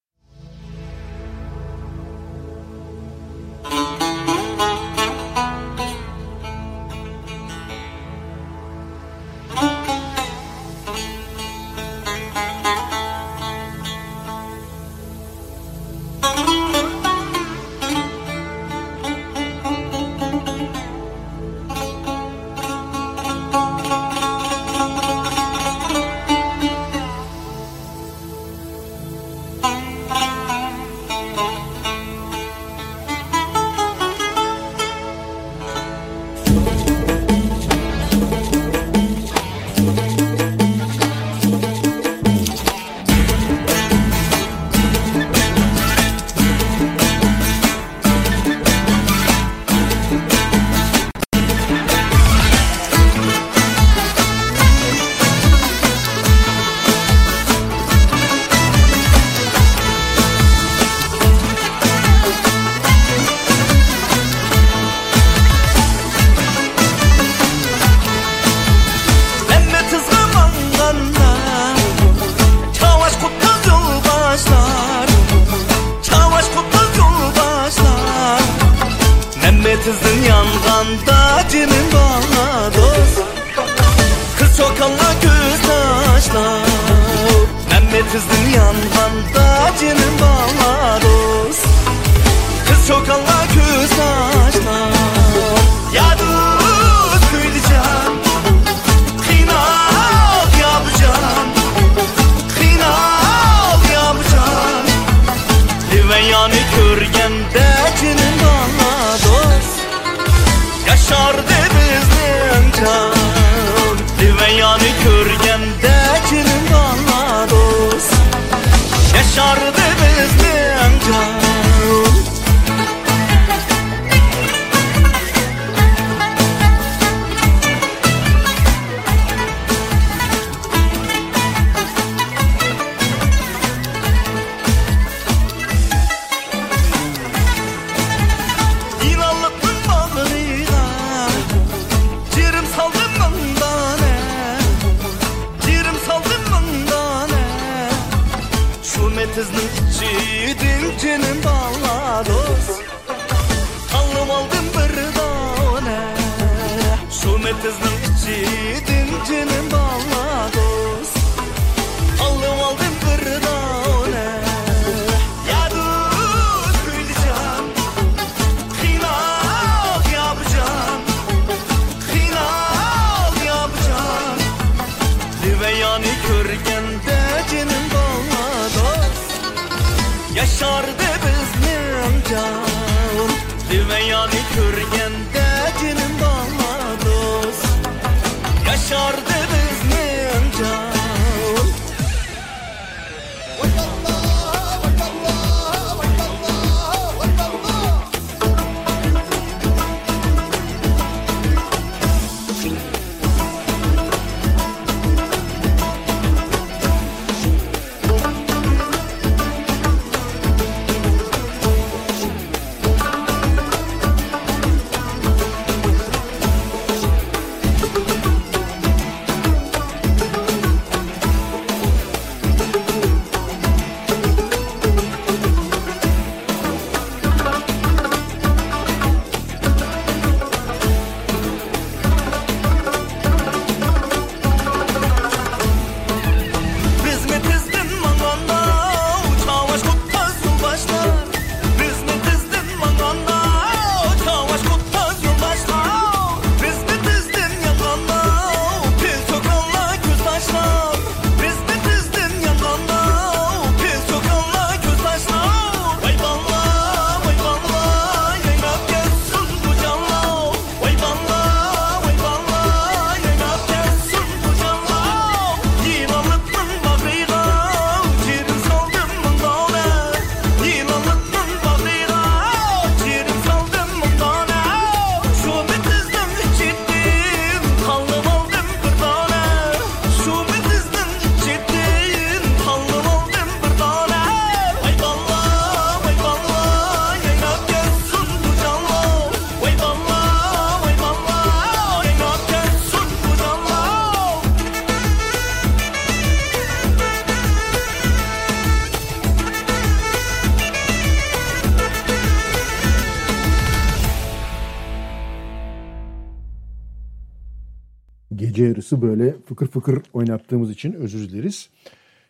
fıkır 309.47 309.67
fıkır 309.67 310.03
oynattığımız 310.13 310.71
için 310.71 310.93
özür 310.93 311.31
dileriz. 311.31 311.71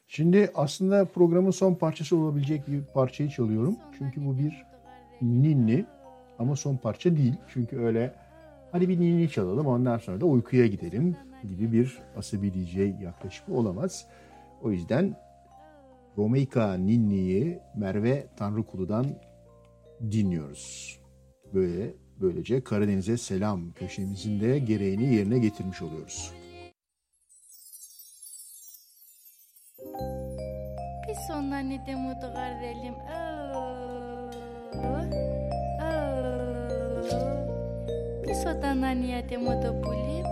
Şimdi 0.08 0.50
aslında 0.54 1.04
programın 1.04 1.50
son 1.50 1.74
parçası 1.74 2.16
olabilecek 2.16 2.68
bir 2.68 2.84
parçayı 2.84 3.30
çalıyorum. 3.30 3.76
Çünkü 3.98 4.24
bu 4.26 4.38
bir 4.38 4.62
ninni 5.22 5.84
ama 6.38 6.56
son 6.56 6.76
parça 6.76 7.16
değil. 7.16 7.34
Çünkü 7.48 7.78
öyle 7.78 8.14
hadi 8.72 8.88
bir 8.88 9.00
ninni 9.00 9.30
çalalım 9.30 9.66
ondan 9.66 9.98
sonra 9.98 10.20
da 10.20 10.26
uykuya 10.26 10.66
gidelim 10.66 11.16
gibi 11.48 11.72
bir 11.72 11.98
asabi 12.16 12.54
DJ 12.54 12.76
yaklaşımı 13.02 13.56
olamaz. 13.56 14.06
O 14.62 14.70
yüzden 14.70 15.16
Romeika 16.18 16.74
Ninni'yi 16.74 17.58
Merve 17.76 18.26
Tanrıkulu'dan 18.36 19.06
dinliyoruz. 20.10 20.98
Böyle 21.54 21.94
böylece 22.20 22.60
Karadeniz'e 22.60 23.16
selam 23.16 23.72
köşemizin 23.72 24.40
de 24.40 24.58
gereğini 24.58 25.14
yerine 25.14 25.38
getirmiş 25.38 25.82
oluyoruz. 25.82 26.32
Bisogna 31.06 31.62
ne 31.62 31.78
temuto 31.86 32.28
gardelim. 32.34 32.94
Bisogna 38.26 38.94
ne 38.94 39.22
temuto 39.22 39.72
pulim. 39.80 40.24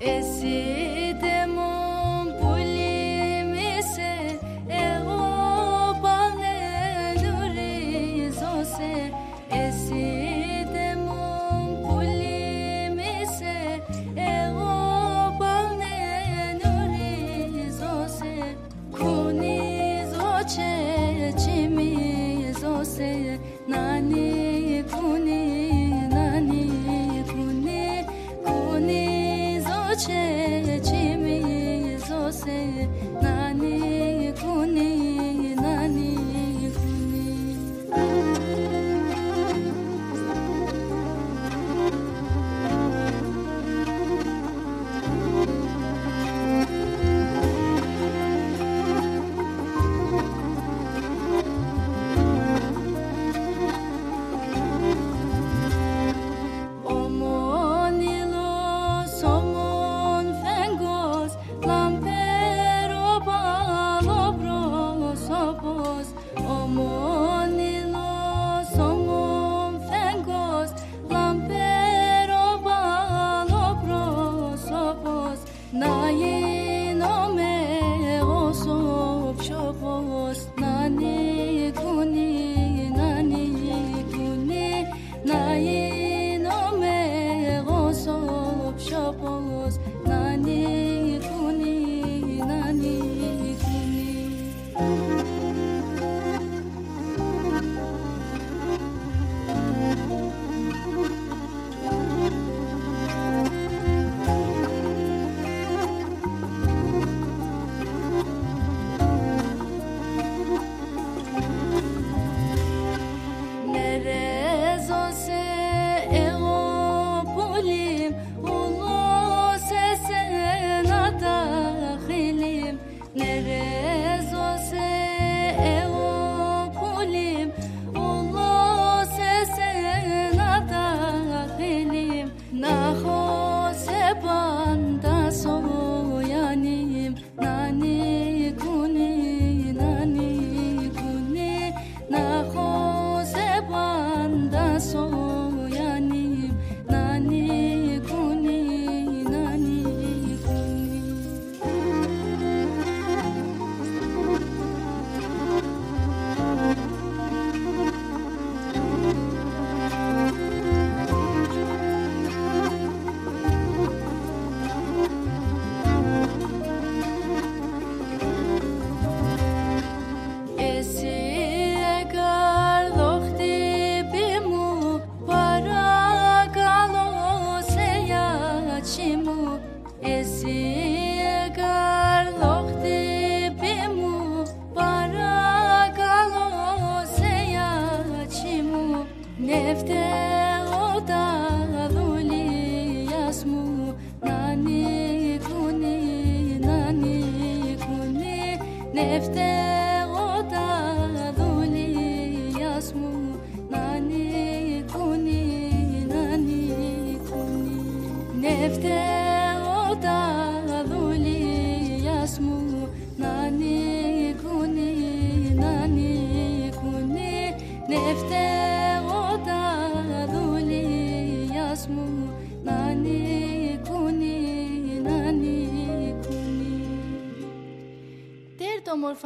Esse 0.00 0.75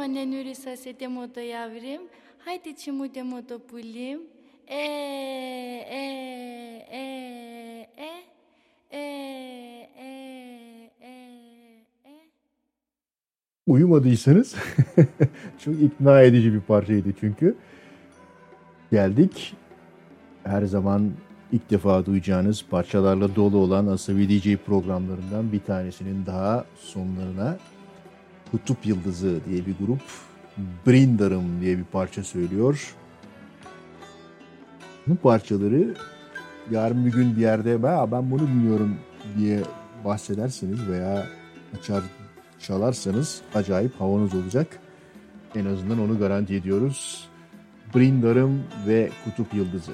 όμορφα 0.00 0.06
νιανιούρι 0.06 0.54
σας 0.54 0.80
ete 0.90 1.06
moto 1.16 1.40
yavrim 1.54 2.02
Haydi 2.44 2.76
çimude 2.76 3.22
moto 3.22 3.58
pulim 3.68 4.20
E 4.66 4.84
e 5.90 6.04
e 6.90 7.06
e 8.00 8.66
e 8.90 9.04
e 9.98 10.10
e 11.10 11.24
Uyumadıysanız 13.66 14.54
çok 15.58 15.74
ikna 15.82 16.22
edici 16.22 16.52
bir 16.54 16.60
parçaydı 16.60 17.08
çünkü. 17.20 17.56
Geldik 18.90 19.54
her 20.44 20.62
zaman 20.62 21.10
ilk 21.52 21.70
defa 21.70 22.06
duyacağınız 22.06 22.64
parçalarla 22.70 23.36
dolu 23.36 23.56
olan 23.58 23.86
Asabi 23.86 24.28
DJ 24.28 24.56
programlarından 24.56 25.52
bir 25.52 25.60
tanesinin 25.60 26.26
daha 26.26 26.64
sonlarına 26.76 27.58
Kutup 28.51 28.85
Yıldızı 28.85 29.39
diye 29.49 29.65
bir 29.65 29.75
grup 29.85 30.01
Brindarım 30.87 31.61
diye 31.61 31.77
bir 31.77 31.83
parça 31.83 32.23
söylüyor. 32.23 32.95
Bu 35.07 35.15
parçaları 35.15 35.95
yarın 36.71 37.05
bir 37.05 37.11
gün 37.11 37.35
bir 37.35 37.41
yerde 37.41 37.77
"Ha, 37.87 38.11
ben 38.11 38.31
bunu 38.31 38.47
dinliyorum 38.47 38.95
diye 39.37 39.59
bahsederseniz 40.05 40.87
veya 40.87 41.25
açar 41.79 42.03
çalarsanız 42.59 43.41
acayip 43.55 43.99
havanız 44.01 44.35
olacak. 44.35 44.79
En 45.55 45.65
azından 45.65 45.99
onu 45.99 46.19
garanti 46.19 46.55
ediyoruz. 46.55 47.27
Brindarım 47.95 48.63
ve 48.87 49.09
Kutup 49.25 49.53
Yıldızı. 49.53 49.91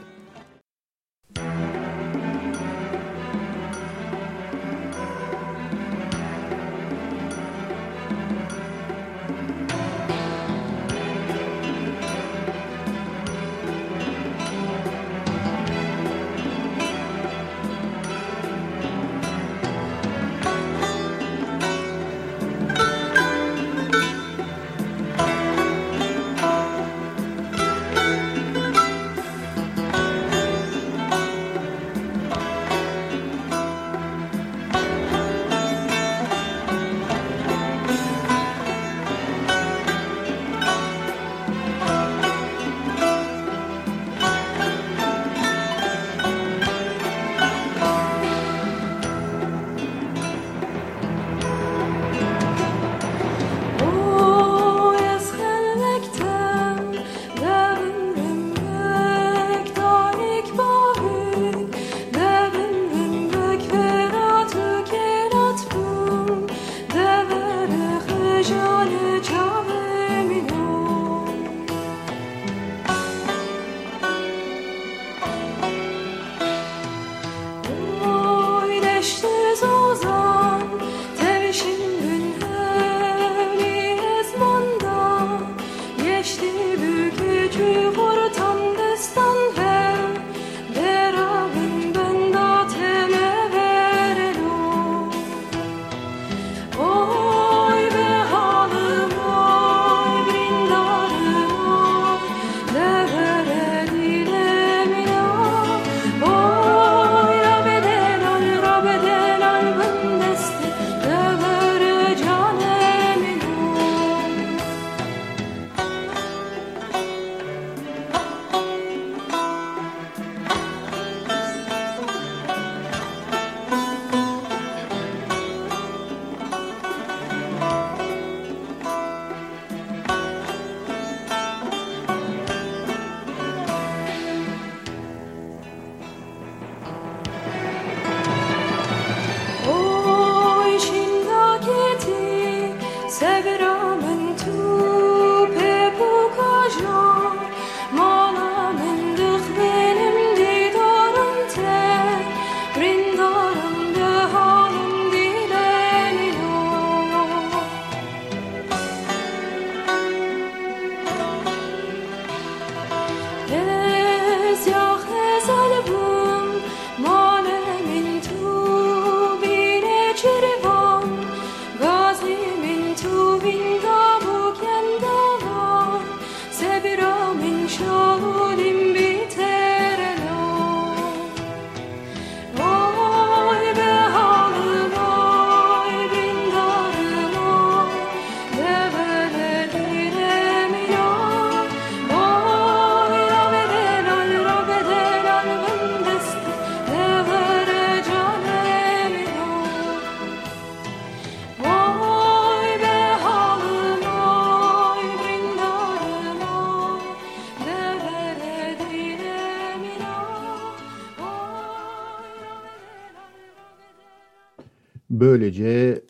Böylece 215.37 216.01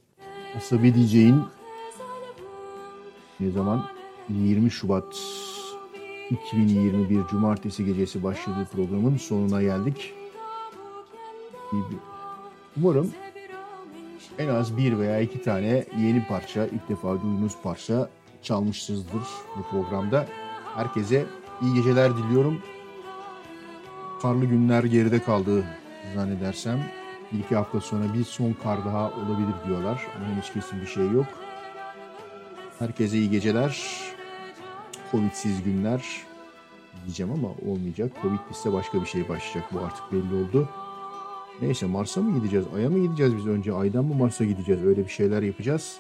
Asabi 0.58 0.96
DJ'in 0.96 1.44
ne 3.40 3.52
zaman 3.52 3.86
20 4.30 4.72
Şubat 4.72 5.18
2021 6.30 7.28
Cumartesi 7.32 7.86
gecesi 7.86 8.24
başladığı 8.24 8.68
programın 8.74 9.18
sonuna 9.18 9.62
geldik. 9.62 10.14
Umarım 12.78 13.12
en 14.40 14.48
az 14.48 14.78
bir 14.78 15.00
veya 15.00 15.20
iki 15.20 15.42
tane 15.42 15.86
yeni 16.00 16.28
parça, 16.28 16.66
ilk 16.66 16.90
defa 16.90 17.14
duyduğunuz 17.14 17.54
parça 17.64 18.10
çalmışsınızdır 18.42 19.24
bu 19.58 19.64
programda. 19.72 20.28
Herkese 20.76 21.26
iyi 21.62 21.74
geceler 21.74 22.18
diliyorum. 22.18 22.62
Karlı 24.22 24.46
günler 24.46 24.84
geride 24.84 25.22
kaldı 25.22 25.66
zannedersem. 26.16 26.97
Bir 27.32 27.40
iki 27.40 27.56
hafta 27.56 27.82
sonra 27.82 28.14
bir 28.14 28.24
son 28.24 28.54
kar 28.64 28.86
daha 28.86 29.12
olabilir 29.12 29.56
diyorlar 29.68 30.08
ama 30.16 30.26
henüz 30.26 30.54
kesin 30.54 30.82
bir 30.82 30.88
şey 30.88 31.12
yok. 31.12 31.26
Herkese 32.80 33.18
iyi 33.18 33.30
geceler. 33.30 33.82
Covid'siz 35.12 35.64
günler 35.64 36.06
diyeceğim 37.06 37.32
ama 37.34 37.72
olmayacak. 37.72 38.12
Covid 38.22 38.40
bitse 38.50 38.74
başka 38.74 39.02
bir 39.02 39.06
şey 39.06 39.30
başlayacak. 39.30 39.74
Bu 39.74 39.80
artık 39.80 40.12
belli 40.12 40.36
oldu. 40.36 40.70
Neyse 41.62 41.86
Mars'a 41.86 42.22
mı 42.22 42.40
gideceğiz? 42.40 42.66
Ay'a 42.76 42.90
mı 42.90 43.00
gideceğiz 43.00 43.38
biz 43.38 43.48
önce? 43.48 43.74
Ay'dan 43.74 44.06
mı 44.06 44.16
Mars'a 44.16 44.46
gideceğiz? 44.46 44.84
Öyle 44.84 45.06
bir 45.06 45.12
şeyler 45.12 45.42
yapacağız. 45.42 45.98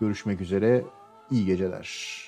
Görüşmek 0.00 0.40
üzere. 0.40 0.84
İyi 1.30 1.46
geceler. 1.46 2.25